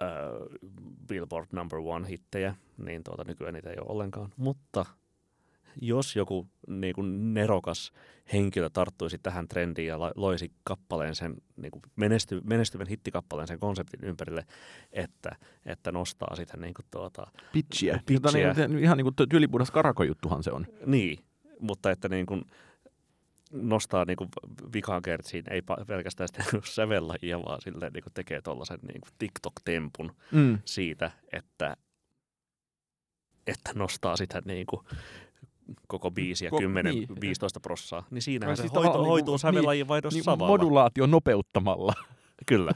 ää, 0.00 0.10
Billboard 1.08 1.48
number 1.52 1.78
one 1.78 2.08
hittejä, 2.08 2.54
niin 2.78 3.04
tuota, 3.04 3.24
nykyään 3.24 3.54
niitä 3.54 3.70
ei 3.70 3.76
ole 3.80 3.92
ollenkaan. 3.92 4.32
Mutta 4.36 4.86
jos 5.80 6.16
joku 6.16 6.48
niin 6.68 6.94
kuin 6.94 7.34
nerokas 7.34 7.92
henkilö 8.32 8.70
tarttuisi 8.70 9.18
tähän 9.18 9.48
trendiin 9.48 9.88
ja 9.88 9.98
loisi 10.16 10.52
kappaleen 10.64 11.14
sen 11.14 11.34
niin 11.56 11.70
kuin 11.70 11.82
menesty, 11.96 12.40
menestyvän 12.44 12.86
hittikappaleen 12.86 13.48
sen 13.48 13.58
konseptin 13.60 14.04
ympärille, 14.04 14.46
että, 14.92 15.36
että 15.66 15.92
nostaa 15.92 16.36
sitä 16.36 16.56
niin 16.56 16.74
kuin 16.74 16.86
tuota, 16.90 17.26
Pitchiä. 17.52 18.00
Pitchiä. 18.06 18.54
Niin, 18.54 18.78
ihan 18.78 18.96
niin 18.96 19.04
kuin 19.14 19.28
tyylipuhdas 19.28 19.70
karakojuttuhan 19.70 20.42
se 20.42 20.50
on. 20.52 20.66
niin, 20.86 21.18
mutta 21.60 21.90
että 21.90 22.08
niin 22.08 22.26
kuin 22.26 22.44
nostaa 23.52 24.04
niin 24.04 24.16
kuin 24.16 24.30
vikaan 24.72 25.02
kertsiin, 25.02 25.44
ei 25.50 25.62
pelkästään 25.86 26.28
sitä 26.28 26.44
niin 26.52 26.62
sävellajia, 26.64 27.42
vaan 27.42 27.60
silleen 27.60 27.92
niin 27.92 28.04
tekee 28.14 28.40
tuollaisen 28.40 28.78
niin 28.82 29.00
kuin 29.00 29.10
TikTok-tempun 29.18 30.12
Mm. 30.32 30.58
siitä, 30.64 31.10
että, 31.32 31.76
että 33.46 33.70
nostaa 33.74 34.16
sitä 34.16 34.42
niin 34.44 34.66
kuin 34.66 34.86
koko 35.88 36.10
biisiä 36.10 36.50
Ko- 36.50 36.56
10-15 36.60 36.60
niin. 37.20 37.34
prossaa, 37.62 38.06
niin 38.10 38.22
siinä 38.22 38.46
se 38.56 38.62
siis 38.62 38.72
hoituu, 38.72 38.82
tavallaan 38.82 39.06
hoituu 39.10 39.34
niinku- 39.34 39.38
sävellajien 39.38 39.88
vaihdossa 39.88 40.16
Niin, 40.16 40.24
samalla. 40.24 40.46
modulaatio 40.52 41.06
nopeuttamalla. 41.06 41.92
Kyllä. 42.46 42.72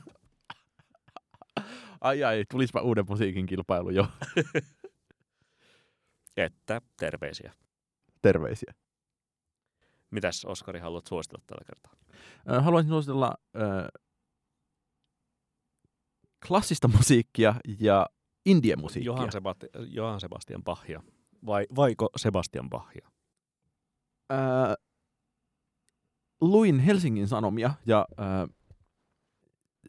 Ai 2.00 2.24
ai, 2.24 2.44
tulispa 2.50 2.80
uuden 2.80 3.04
musiikin 3.08 3.46
kilpailu 3.46 3.90
jo. 3.90 4.06
Että 6.36 6.80
terveisiä. 6.98 7.52
Terveisiä. 8.22 8.74
Mitäs 10.10 10.44
Oskari 10.44 10.80
haluat 10.80 11.06
suositella 11.06 11.42
tällä 11.46 11.64
kertaa? 11.66 11.92
Ö, 12.50 12.60
Haluaisin 12.60 12.88
suositella 12.90 13.34
ö, 13.56 13.60
klassista 16.48 16.88
musiikkia 16.88 17.54
ja 17.80 18.06
indie-musiikkia. 18.46 19.06
Johan, 19.12 19.28
Sebasti- 19.32 19.68
Johan 19.88 20.20
Sebastian 20.20 20.64
Bachia. 20.64 21.02
Vai, 21.46 21.66
vaiko 21.76 22.08
Sebastian 22.16 22.70
Bachia? 22.70 23.08
Ää, 24.30 24.74
luin 26.40 26.78
Helsingin 26.78 27.28
Sanomia 27.28 27.74
ja 27.86 28.06
ää, 28.16 28.48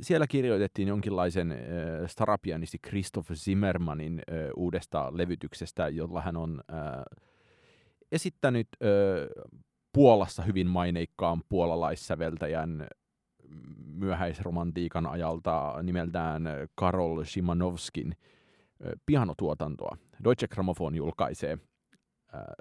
siellä 0.01 0.28
kirjoitettiin 0.28 0.88
jonkinlaisen 0.88 1.51
ää, 1.51 2.08
starapianisti 2.08 2.78
Christoph 2.88 3.32
Zimmermanin 3.34 4.22
ää, 4.28 4.38
uudesta 4.56 5.18
levytyksestä, 5.18 5.89
jolla 5.89 6.22
hän 6.22 6.38
on 6.38 6.62
ää, 6.68 7.03
esittänyt 8.12 8.68
ää, 8.82 8.89
Puolassa 9.93 10.43
hyvin 10.43 10.68
maineikkaan 10.68 11.41
puolalaissäveltäjän 11.49 12.88
myöhäisromantiikan 13.86 15.08
ajalta 15.08 15.76
nimeltään 15.84 16.43
Karol 16.76 17.24
Szymanowskin 17.24 18.16
ää, 18.18 18.34
pianotuotantoa. 19.05 19.97
Deutsche 20.23 20.47
Grammophon 20.47 20.95
julkaisee 20.95 21.57
ää, 22.34 22.53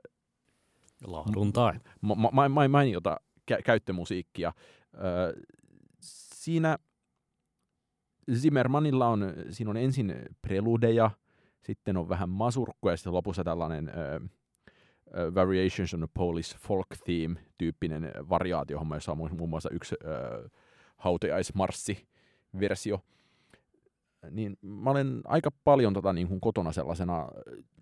Laadun 1.06 1.52
tai. 1.52 1.72
ma- 2.00 2.14
ma- 2.14 2.48
ma- 2.48 2.68
mainiota 2.68 3.20
kä- 3.52 3.62
käyttömusiikkia. 3.64 4.52
Öö, 4.94 5.32
siinä 6.00 6.78
Zimmermanilla 8.34 9.08
on, 9.08 9.32
siinä 9.50 9.70
on 9.70 9.76
ensin 9.76 10.14
preludeja, 10.42 11.10
sitten 11.62 11.96
on 11.96 12.08
vähän 12.08 12.28
masurkkoja 12.28 12.92
ja 12.92 12.96
sitten 12.96 13.12
lopussa 13.12 13.44
tällainen 13.44 13.88
ö, 13.88 14.20
Variations 15.34 15.94
on 15.94 16.02
a 16.02 16.08
Polish 16.14 16.58
Folk 16.58 16.86
Theme-tyyppinen 17.04 18.12
variaatiohomma, 18.28 18.96
jossa 18.96 19.12
on 19.12 19.18
muun- 19.18 19.48
muassa 19.48 19.68
yksi 19.72 19.94
öö, 20.04 20.48
hautajaismarssi-versio. 20.96 23.00
Niin 24.30 24.58
mä 24.62 24.90
olen 24.90 25.20
aika 25.24 25.50
paljon 25.64 25.94
tota 25.94 26.12
niin 26.12 26.28
kuin 26.28 26.40
kotona 26.40 26.72
sellaisena 26.72 27.28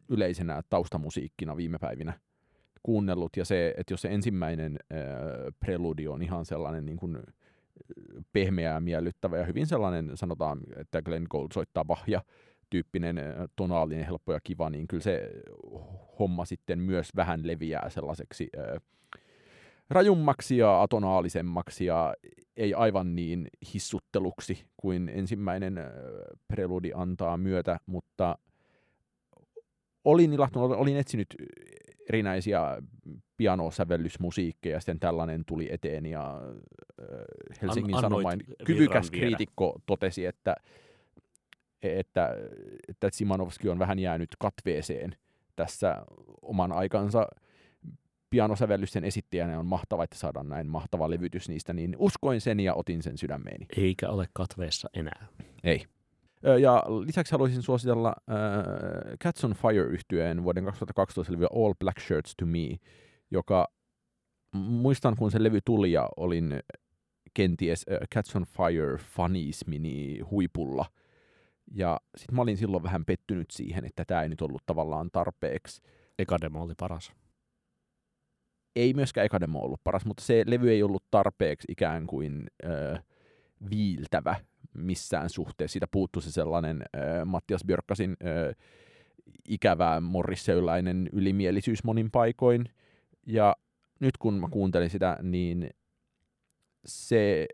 yleisenä 0.09 0.62
taustamusiikkina 0.70 1.57
viime 1.57 1.78
päivinä 1.78 2.20
kuunnellut, 2.82 3.36
ja 3.36 3.45
se, 3.45 3.74
että 3.76 3.93
jos 3.93 4.03
se 4.03 4.09
ensimmäinen 4.09 4.78
äh, 4.93 4.99
preludi 5.61 6.09
on 6.09 6.22
ihan 6.22 6.45
sellainen 6.45 6.86
niin 6.86 6.97
kuin, 6.97 7.18
pehmeää, 8.32 8.80
miellyttävä 8.80 9.38
ja 9.38 9.45
hyvin 9.45 9.66
sellainen, 9.66 10.11
sanotaan, 10.14 10.61
että 10.76 11.03
Glenn 11.03 11.26
Gould 11.30 11.49
soittaa 11.55 11.84
Bachia 11.84 12.22
tyyppinen 12.70 13.20
tonaalinen, 13.57 14.07
helppo 14.07 14.32
ja 14.32 14.40
kiva, 14.45 14.70
niin 14.70 14.88
kyllä 14.88 15.03
se 15.03 15.30
homma 16.18 16.45
sitten 16.45 16.78
myös 16.78 17.16
vähän 17.16 17.47
leviää 17.47 17.90
sellaiseksi 17.90 18.51
äh, 18.59 18.82
rajummaksi 19.90 20.57
ja 20.57 20.82
atonaalisemmaksi 20.82 21.84
ja 21.84 22.14
ei 22.57 22.74
aivan 22.74 23.16
niin 23.16 23.48
hissutteluksi 23.74 24.66
kuin 24.76 25.09
ensimmäinen 25.09 25.80
preludi 26.48 26.90
antaa 26.94 27.36
myötä, 27.36 27.80
mutta 27.86 28.38
olin 30.05 30.32
ilahtunut, 30.32 30.72
olin 30.72 30.96
etsinyt 30.96 31.26
erinäisiä 32.09 32.82
pianosävellysmusiikkeja, 33.36 34.76
ja 34.76 34.80
sitten 34.80 35.00
tällainen 35.00 35.44
tuli 35.46 35.72
eteen, 35.72 36.07
ja 36.07 36.40
Helsingin 37.62 37.94
An- 37.94 38.00
Sanomain 38.00 38.40
kyvykäs 38.66 39.11
kriitikko 39.11 39.80
totesi, 39.86 40.26
että, 40.26 40.57
että, 41.82 42.36
että 42.88 43.09
Simanovski 43.12 43.68
on 43.68 43.78
vähän 43.78 43.98
jäänyt 43.98 44.30
katveeseen 44.38 45.16
tässä 45.57 45.96
oman 46.42 46.72
aikansa 46.72 47.26
pianosävellysten 48.33 49.05
esittäjänä 49.05 49.59
on 49.59 49.66
mahtava, 49.66 50.05
että 50.05 50.18
saadaan 50.18 50.49
näin 50.49 50.66
mahtava 50.66 51.11
levytys 51.11 51.49
niistä, 51.49 51.72
niin 51.72 51.97
uskoin 51.99 52.41
sen 52.41 52.61
ja 52.61 52.74
otin 52.74 53.03
sen 53.03 53.18
sydämeeni. 53.18 53.66
Eikä 53.76 54.09
ole 54.09 54.28
katveessa 54.33 54.89
enää. 54.95 55.26
Ei. 55.64 55.87
Ja 56.61 56.85
lisäksi 57.07 57.33
haluaisin 57.33 57.62
suositella 57.62 58.14
äh, 58.30 59.18
Cats 59.18 59.45
on 59.45 59.55
Fire 59.55 59.87
yhtyeen 59.87 60.45
vuoden 60.45 60.64
2012 60.64 61.33
levyä 61.33 61.49
All 61.55 61.74
Black 61.78 62.01
Shirts 62.01 62.35
to 62.37 62.47
Me, 62.47 62.76
joka 63.30 63.68
muistan 64.55 65.16
kun 65.16 65.30
se 65.30 65.43
levy 65.43 65.61
tuli 65.64 65.93
ja 65.93 66.09
olin 66.16 66.61
kenties 67.35 67.85
äh, 67.93 67.99
Cats 68.14 68.37
on 68.37 68.45
Fire 68.45 68.97
fanismini 68.97 70.20
huipulla. 70.20 70.87
Ja 71.74 72.01
sitten 72.16 72.37
mä 72.37 72.43
olin 72.43 72.57
silloin 72.57 72.83
vähän 72.83 73.05
pettynyt 73.05 73.51
siihen, 73.51 73.85
että 73.85 74.05
tämä 74.05 74.22
ei 74.22 74.28
nyt 74.28 74.43
ollut 74.43 74.62
tavallaan 74.66 75.11
tarpeeksi. 75.12 75.83
Eka 76.18 76.39
demo 76.41 76.62
oli 76.62 76.74
paras. 76.78 77.12
Ei 78.77 78.95
myöskään 78.95 79.25
eka 79.25 79.41
demo 79.41 79.61
ollut 79.61 79.81
paras, 79.85 80.05
mutta 80.05 80.23
se 80.23 80.45
levy 80.47 80.70
ei 80.70 80.83
ollut 80.83 81.05
tarpeeksi 81.11 81.73
ikään 81.73 82.07
kuin 82.07 82.47
äh, 82.64 83.05
viiltävä 83.70 84.37
missään 84.75 85.31
suhteessa. 85.31 85.73
Siitä 85.73 85.87
puuttui 85.91 86.23
se 86.23 86.31
sellainen 86.31 86.83
äh, 86.83 87.25
Mattias 87.25 87.64
Björkkasin 87.64 88.11
äh, 88.11 88.57
ikävä 89.49 90.01
morrisseyläinen 90.01 91.09
ylimielisyys 91.12 91.85
monin 91.85 92.11
paikoin. 92.11 92.64
Ja 93.27 93.57
nyt 94.01 94.16
kun 94.16 94.35
mä 94.35 94.49
kuuntelin 94.51 94.91
sitä, 94.91 95.18
niin 95.23 95.70
se 96.87 97.47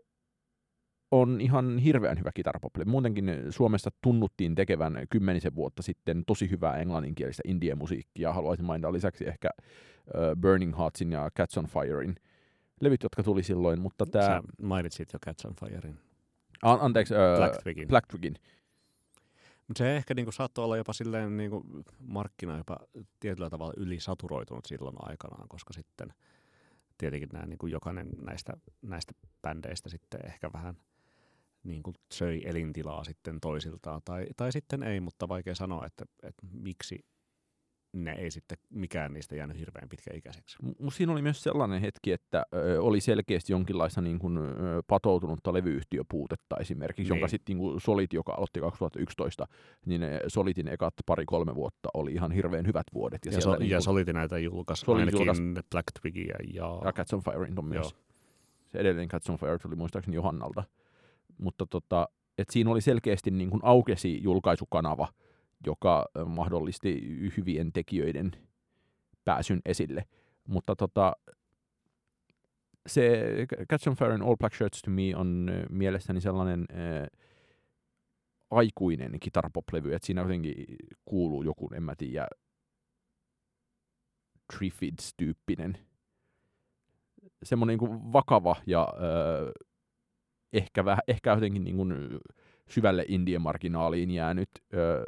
on 1.11 1.41
ihan 1.41 1.77
hirveän 1.77 2.19
hyvä 2.19 2.31
kitarapople. 2.33 2.85
Muutenkin 2.85 3.31
Suomessa 3.49 3.89
tunnuttiin 4.01 4.55
tekevän 4.55 5.05
kymmenisen 5.09 5.55
vuotta 5.55 5.81
sitten 5.81 6.23
tosi 6.27 6.49
hyvää 6.49 6.77
englanninkielistä 6.77 7.43
indie-musiikkia. 7.45 8.33
Haluaisin 8.33 8.65
mainita 8.65 8.93
lisäksi 8.93 9.27
ehkä 9.27 9.49
Burning 10.41 10.77
Heartsin 10.77 11.11
ja 11.11 11.29
Cats 11.37 11.57
on 11.57 11.67
Firein 11.67 12.15
levyt, 12.81 13.03
jotka 13.03 13.23
tuli 13.23 13.43
silloin, 13.43 13.81
mutta 13.81 14.05
tämä... 14.05 14.25
Sä 14.25 14.41
mainitsit 14.61 15.13
jo 15.13 15.19
Cats 15.19 15.45
on 15.45 15.55
Firein. 15.55 15.99
An- 16.63 16.81
anteeksi, 16.81 17.13
uh, 17.13 17.37
Black 17.37 17.63
Twigin. 17.63 17.87
Black 17.87 18.07
Twigin. 18.07 18.35
Mutta 19.67 19.77
se 19.77 19.95
ehkä 19.95 20.13
niinku 20.13 20.31
saattoi 20.31 20.65
olla 20.65 20.77
jopa 20.77 20.93
silleen 20.93 21.37
niinku 21.37 21.65
markkina 21.99 22.57
jopa 22.57 22.77
tietyllä 23.19 23.49
tavalla 23.49 23.73
ylisaturoitunut 23.77 24.65
silloin 24.65 24.95
aikanaan, 24.99 25.47
koska 25.47 25.73
sitten 25.73 26.13
tietenkin 26.97 27.29
nämä 27.33 27.45
niinku 27.45 27.67
jokainen 27.67 28.09
näistä, 28.21 28.53
näistä 28.81 29.13
bändeistä 29.41 29.89
sitten 29.89 30.25
ehkä 30.25 30.49
vähän 30.53 30.77
niinku 31.63 31.93
söi 32.11 32.41
elintilaa 32.45 33.03
sitten 33.03 33.39
toisiltaan. 33.41 34.01
Tai, 34.05 34.27
tai 34.37 34.51
sitten 34.51 34.83
ei, 34.83 34.99
mutta 34.99 35.27
vaikea 35.27 35.55
sanoa, 35.55 35.85
että, 35.85 36.05
että 36.23 36.47
miksi 36.51 37.05
ne 37.93 38.11
ei 38.11 38.31
sitten 38.31 38.57
mikään 38.69 39.13
niistä 39.13 39.35
jäänyt 39.35 39.57
hirveän 39.59 39.89
pitkäikäiseksi. 39.89 40.57
Mutta 40.61 40.89
siinä 40.97 41.11
oli 41.13 41.21
myös 41.21 41.43
sellainen 41.43 41.81
hetki, 41.81 42.11
että 42.11 42.45
ö, 42.55 42.81
oli 42.81 43.01
selkeästi 43.01 43.53
jonkinlaista 43.53 44.01
niin 44.01 44.19
kuin, 44.19 44.37
ö, 44.37 44.43
patoutunutta 44.87 45.53
levyyhtiöpuutetta 45.53 46.57
esimerkiksi, 46.57 47.01
niin. 47.03 47.17
jonka 47.19 47.27
sitten 47.27 47.57
niin 47.57 47.79
Solid, 47.81 48.07
joka 48.13 48.33
aloitti 48.33 48.59
2011, 48.59 49.45
niin 49.85 50.01
ne 50.01 50.19
Solidin 50.27 50.67
ekat 50.67 50.93
pari-kolme 51.05 51.55
vuotta 51.55 51.89
oli 51.93 52.11
ihan 52.13 52.31
hirveän 52.31 52.67
hyvät 52.67 52.85
vuodet. 52.93 53.25
Ja, 53.25 53.31
Ja, 53.31 53.41
so, 53.41 53.55
niin 53.55 53.69
ja 53.69 53.77
kuin, 53.77 53.83
Soliti 53.83 54.13
näitä 54.13 54.37
julkaisi 54.37 54.85
Solid 54.85 54.99
ainakin 54.99 55.19
julkaisi- 55.19 55.67
Black 55.71 55.87
Twigia 56.01 56.35
ja, 56.53 56.79
ja 56.85 56.93
Cats 56.93 57.13
on 57.13 57.21
Fire 57.23 57.47
on 57.57 57.65
myös. 57.65 57.91
Joo. 57.91 58.01
Se 58.67 58.77
edellinen 58.77 59.07
Cats 59.07 59.29
on 59.29 59.37
Fire 59.37 59.57
tuli 59.57 59.75
muistaakseni 59.75 60.15
Johannalta. 60.15 60.63
Mutta 61.37 61.65
tota, 61.65 62.09
et 62.37 62.49
siinä 62.49 62.71
oli 62.71 62.81
selkeästi 62.81 63.31
niin 63.31 63.49
kuin 63.49 63.59
aukesi 63.63 64.23
julkaisukanava, 64.23 65.07
joka 65.65 66.05
mahdollisti 66.25 67.01
hyvien 67.37 67.73
tekijöiden 67.73 68.31
pääsyn 69.25 69.61
esille. 69.65 70.03
Mutta 70.47 70.75
tota, 70.75 71.13
se 72.87 73.23
Cats 73.69 73.87
on 73.87 73.95
Fire 73.95 74.13
and 74.13 74.21
All 74.21 74.35
Black 74.35 74.55
Shirts 74.55 74.81
to 74.81 74.91
Me 74.91 75.15
on 75.15 75.51
mielestäni 75.69 76.21
sellainen 76.21 76.65
äh, 76.71 77.07
aikuinen 78.51 79.19
kitarapoplevy, 79.19 79.93
että 79.93 80.05
siinä 80.05 80.21
jotenkin 80.21 80.65
kuuluu 81.05 81.43
joku, 81.43 81.69
en 81.73 81.83
mä 81.83 81.95
tiedä, 81.95 82.27
Triffids-tyyppinen 84.53 85.77
semmoinen 87.43 87.73
niin 87.73 87.89
kuin 87.89 88.13
vakava 88.13 88.55
ja 88.65 88.93
ö, 89.01 89.51
ehkä, 90.53 90.85
vähän, 90.85 91.03
ehkä 91.07 91.33
jotenkin 91.33 91.63
niin 91.63 91.75
kuin 91.75 91.93
syvälle 92.69 93.05
indien 93.07 93.41
marginaaliin 93.41 94.11
jäänyt 94.11 94.49
ö, 94.73 95.03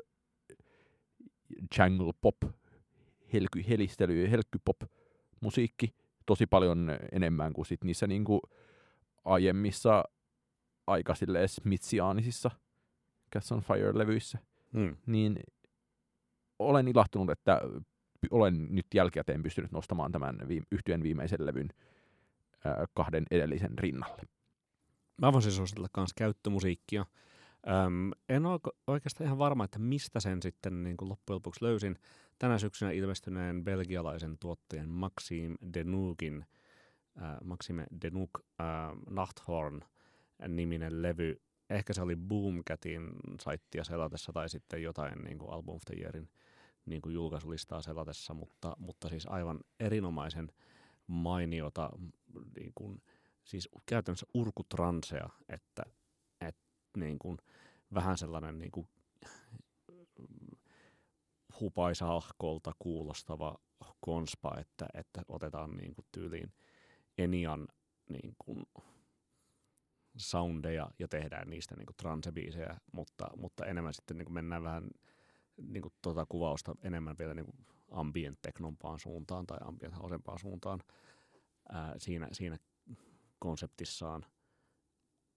jangle 1.78 2.12
pop, 2.22 2.36
helky, 3.34 3.64
helistely, 3.70 4.32
helkkypop 4.32 4.78
musiikki 5.42 5.96
tosi 6.26 6.48
paljon 6.48 6.98
enemmän 7.12 7.54
kuin 7.54 7.66
sit 7.66 7.84
niissä 7.84 8.08
niin 8.08 8.24
kuin 8.24 8.42
aiemmissa 9.26 10.04
aika 10.88 11.14
smitsiaanisissa 11.46 12.52
Cats 13.34 13.52
on 13.52 13.62
Fire-levyissä 13.62 14.40
hmm. 14.74 14.98
niin 15.06 15.40
olen 16.60 16.88
ilahtunut, 16.88 17.30
että 17.30 17.62
olen 18.32 18.68
nyt 18.70 18.86
jälkikäteen 18.94 19.44
pystynyt 19.44 19.72
nostamaan 19.72 20.12
tämän 20.12 20.36
viim- 20.36 20.68
yhtyeen 20.72 21.04
viimeisen 21.04 21.46
levyn 21.46 21.70
kahden 22.94 23.26
edellisen 23.32 23.80
rinnalle. 23.80 24.22
Mä 25.22 25.34
voisin 25.34 25.52
suositella 25.52 25.88
myös 25.98 26.14
käyttömusiikkia. 26.14 27.06
Öm, 27.68 28.12
en 28.30 28.46
ole 28.46 28.60
oikeastaan 28.88 29.26
ihan 29.26 29.38
varma, 29.38 29.64
että 29.64 29.80
mistä 29.80 30.20
sen 30.20 30.42
sitten 30.42 30.84
niin 30.84 30.98
kuin 30.98 31.10
loppujen 31.10 31.36
lopuksi 31.36 31.66
löysin. 31.66 32.00
Tänä 32.40 32.58
syksynä 32.58 32.92
ilmestyneen 32.92 33.64
belgialaisen 33.64 34.38
tuottajan 34.38 34.90
Maxime 34.90 35.56
Denugin, 35.74 36.46
äh, 37.22 37.38
Maxime 37.44 37.86
Denug 38.02 38.30
äh, 38.62 38.68
Nachthorn 39.10 39.82
niminen 40.48 41.02
levy 41.02 41.42
ehkä 41.72 41.94
se 41.94 42.02
oli 42.02 42.16
Boomcatin 42.16 43.10
saittia 43.42 43.84
selatessa 43.84 44.34
tai 44.34 44.50
sitten 44.50 44.84
jotain 44.84 45.20
niin 45.20 45.38
kuin 45.38 45.52
Album 45.52 45.76
of 45.76 45.82
the 45.86 45.96
Yearin 45.96 46.30
niin 46.86 47.02
kuin 47.02 47.14
julkaisulistaa 47.14 47.82
selatessa, 47.82 48.34
mutta, 48.34 48.76
mutta 48.80 49.10
siis 49.10 49.28
aivan 49.28 49.60
erinomaisen 49.80 50.52
mainiota, 51.08 51.90
niin 52.56 52.72
kuin, 52.76 53.02
siis 53.44 53.70
käytännössä 53.86 54.26
urkutransea, 54.34 55.30
että 55.50 55.84
niin 56.98 57.20
kuin, 57.20 57.38
vähän 57.94 58.18
sellainen 58.18 58.60
niin 58.60 58.72
kuin, 58.72 58.88
hupaisahkolta 61.60 62.72
kuulostava 62.80 63.58
konspa, 64.00 64.58
että, 64.60 64.88
että 64.94 65.22
otetaan 65.28 65.78
niin 65.78 65.96
kuin, 65.96 66.06
tyyliin 66.12 66.54
Enian 67.18 67.68
niin 68.10 68.36
kuin, 68.46 68.66
soundeja 70.18 70.92
ja 71.00 71.08
tehdään 71.08 71.50
niistä 71.50 71.76
niin 71.76 71.88
transebiisejä, 71.98 72.78
mutta, 72.92 73.28
mutta 73.38 73.66
enemmän 73.66 73.94
sitten 73.94 74.18
niin 74.18 74.26
kuin 74.26 74.34
mennään 74.34 74.64
vähän 74.64 74.90
niin 75.58 75.82
kuin 75.82 75.94
tuota 76.02 76.26
kuvausta 76.26 76.76
enemmän 76.84 77.16
vielä 77.20 77.34
niin 77.34 77.46
kuin 77.46 77.66
ambient 77.92 78.40
teknompaan 78.42 79.00
suuntaan 79.00 79.48
tai 79.48 79.58
ambient 79.62 79.96
suuntaan 80.42 80.80
ää, 81.70 81.94
siinä, 81.98 82.28
siinä 82.32 82.58
konseptissaan. 83.40 84.26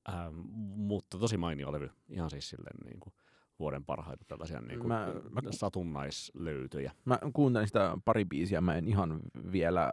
Ää, 0.09 0.31
mutta 0.77 1.19
tosi 1.19 1.37
mainio 1.37 1.73
levy, 1.73 1.91
ihan 2.09 2.31
siis 2.31 2.49
silleen 2.49 2.77
niin 2.85 3.01
kuin 3.01 3.13
vuoden 3.59 3.85
parhaita 3.85 4.25
tällaisia 4.29 4.61
niin 4.61 4.79
kuin 4.79 4.89
mä, 4.89 5.07
mä, 5.31 5.41
satunnaislöytöjä. 5.51 6.93
Mä 7.05 7.19
kuuntelin 7.33 7.67
sitä 7.67 7.99
pari 8.05 8.25
biisiä, 8.25 8.61
mä 8.61 8.75
en 8.75 8.89
ihan 8.89 9.21
vielä 9.53 9.93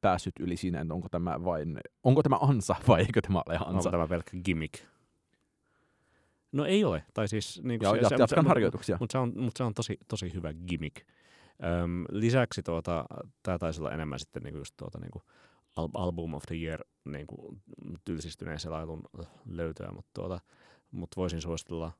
päässyt 0.00 0.34
yli 0.40 0.56
siinä, 0.56 0.80
että 0.80 0.94
onko 0.94 1.08
tämä 1.08 1.44
vain, 1.44 1.80
onko 2.02 2.22
tämä 2.22 2.36
ansa 2.36 2.76
vai 2.88 3.00
eikö 3.00 3.20
tämä 3.20 3.42
ole 3.46 3.54
ansa? 3.56 3.68
Onko 3.68 3.90
tämä 3.90 4.08
pelkkä 4.08 4.36
gimmick? 4.44 4.74
No 6.52 6.64
ei 6.64 6.84
ole. 6.84 7.04
Tai 7.14 7.28
siis, 7.28 7.60
niin 7.64 7.80
kuin 7.80 7.96
ja, 8.02 8.08
se, 8.08 8.16
jatkan 8.18 8.44
se, 8.44 8.48
harjoituksia. 8.48 8.96
Mutta 9.00 9.12
se 9.12 9.18
on, 9.18 9.32
mut 9.36 9.56
se 9.56 9.64
on 9.64 9.74
tosi, 9.74 9.98
tosi 10.08 10.34
hyvä 10.34 10.52
gimmick. 10.68 10.96
Öm, 11.82 12.04
lisäksi 12.10 12.62
tuota, 12.62 13.04
tämä 13.42 13.58
taisi 13.58 13.80
olla 13.80 13.92
enemmän 13.92 14.18
sitten 14.18 14.42
niin 14.42 14.52
kuin 14.52 14.60
just 14.60 14.74
tuota, 14.76 14.98
niin 14.98 15.10
kuin 15.10 15.22
Album 15.76 16.34
of 16.34 16.42
the 16.46 16.56
Year 16.56 16.80
niin 17.04 17.26
kuin 17.26 17.62
tylsistyneen 18.04 18.60
selailun 18.60 19.02
löytöä, 19.46 19.92
mutta 19.92 20.10
tuota, 20.14 20.40
mut 20.90 21.10
voisin 21.16 21.40
suositella 21.40 21.92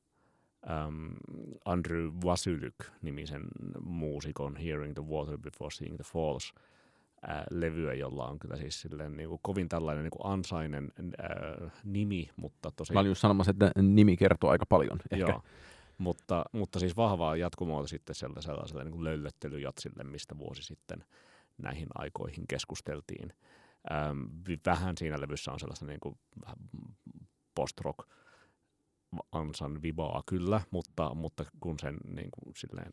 um, 0.87 1.17
Andrew 1.65 2.11
Wasylyk-nimisen 2.25 3.43
muusikon 3.81 4.57
Hearing 4.57 4.95
the 4.95 5.05
Water 5.05 5.39
Before 5.39 5.71
Seeing 5.71 5.97
the 5.97 6.05
Falls– 6.05 6.53
ää, 7.23 7.45
levyä, 7.51 7.95
jolla 7.95 8.27
on 8.27 8.39
kyllä 8.39 8.57
siis 8.57 8.81
silleen, 8.81 9.17
niin 9.17 9.29
kuin, 9.29 9.39
kovin 9.43 9.69
tällainen 9.69 10.05
niin 10.05 10.11
kuin 10.11 10.33
ansainen 10.33 10.93
ää, 11.19 11.71
nimi, 11.85 12.31
mutta 12.37 12.71
tosi... 12.77 12.93
Mä 12.93 13.01
olin 13.01 13.11
just 13.11 13.21
sanomassa, 13.21 13.51
että 13.51 13.83
nimi 13.83 14.17
kertoo 14.17 14.51
aika 14.51 14.67
paljon 14.67 14.99
ehkä. 15.11 15.17
Joo, 15.17 15.43
mutta, 15.99 16.45
mutta 16.53 16.79
siis 16.79 16.97
vahvaa 16.97 17.37
jatkumoa 17.37 17.87
sitten 17.87 18.15
sellaiselle 18.15 18.85
niin 18.85 18.93
kuin 18.93 19.05
löllöttelyjatsille, 19.05 20.05
mistä 20.05 20.39
vuosi 20.39 20.63
sitten 20.63 21.05
näihin 21.59 21.89
aikoihin 21.95 22.47
keskusteltiin. 22.49 23.33
Ähm, 23.91 24.21
vähän 24.67 24.97
siinä 24.97 25.21
levyssä 25.21 25.53
on 25.53 25.61
sellaista 25.61 25.87
niin 25.87 26.01
kuin, 26.01 26.19
post-rock 27.55 28.09
ansan 29.33 29.83
vibaa 29.83 30.23
kyllä, 30.27 30.61
mutta, 30.71 31.15
mutta 31.15 31.45
kun 31.61 31.79
sen 31.79 31.97
niin 32.05 32.29
kuin, 32.31 32.55
silleen 32.57 32.93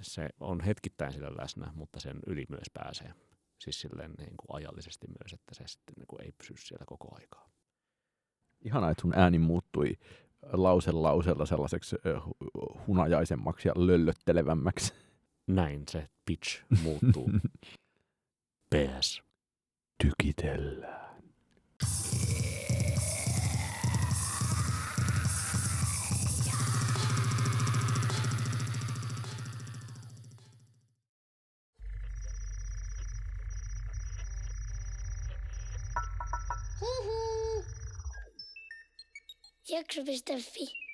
se 0.00 0.28
on 0.40 0.60
hetkittäin 0.60 1.12
sillä 1.12 1.30
läsnä, 1.38 1.72
mutta 1.74 2.00
sen 2.00 2.18
yli 2.26 2.46
myös 2.48 2.70
pääsee. 2.74 3.14
Siis 3.58 3.80
silleen 3.80 4.14
niin 4.18 4.36
kuin 4.36 4.56
ajallisesti 4.56 5.06
myös, 5.06 5.32
että 5.32 5.54
se 5.54 5.64
sitten 5.66 5.94
niin 5.98 6.06
kuin 6.06 6.24
ei 6.24 6.32
pysy 6.32 6.54
siellä 6.56 6.84
koko 6.86 7.14
aikaa. 7.14 7.50
Ihanaa, 8.64 8.90
että 8.90 9.00
sun 9.00 9.14
ääni 9.16 9.38
muuttui 9.38 9.98
lause 10.52 10.92
lauselta 10.92 11.46
sellaiseksi 11.46 11.96
hunajaisemmaksi 12.86 13.68
ja 13.68 13.74
löllöttelevämmäksi. 13.76 14.94
Näin 15.46 15.84
se 15.88 16.08
pitch 16.24 16.62
muuttuu. 16.82 17.30
PS. 18.74 19.22
Tykitellään. 20.02 21.22
Jakso.fi 39.68 40.91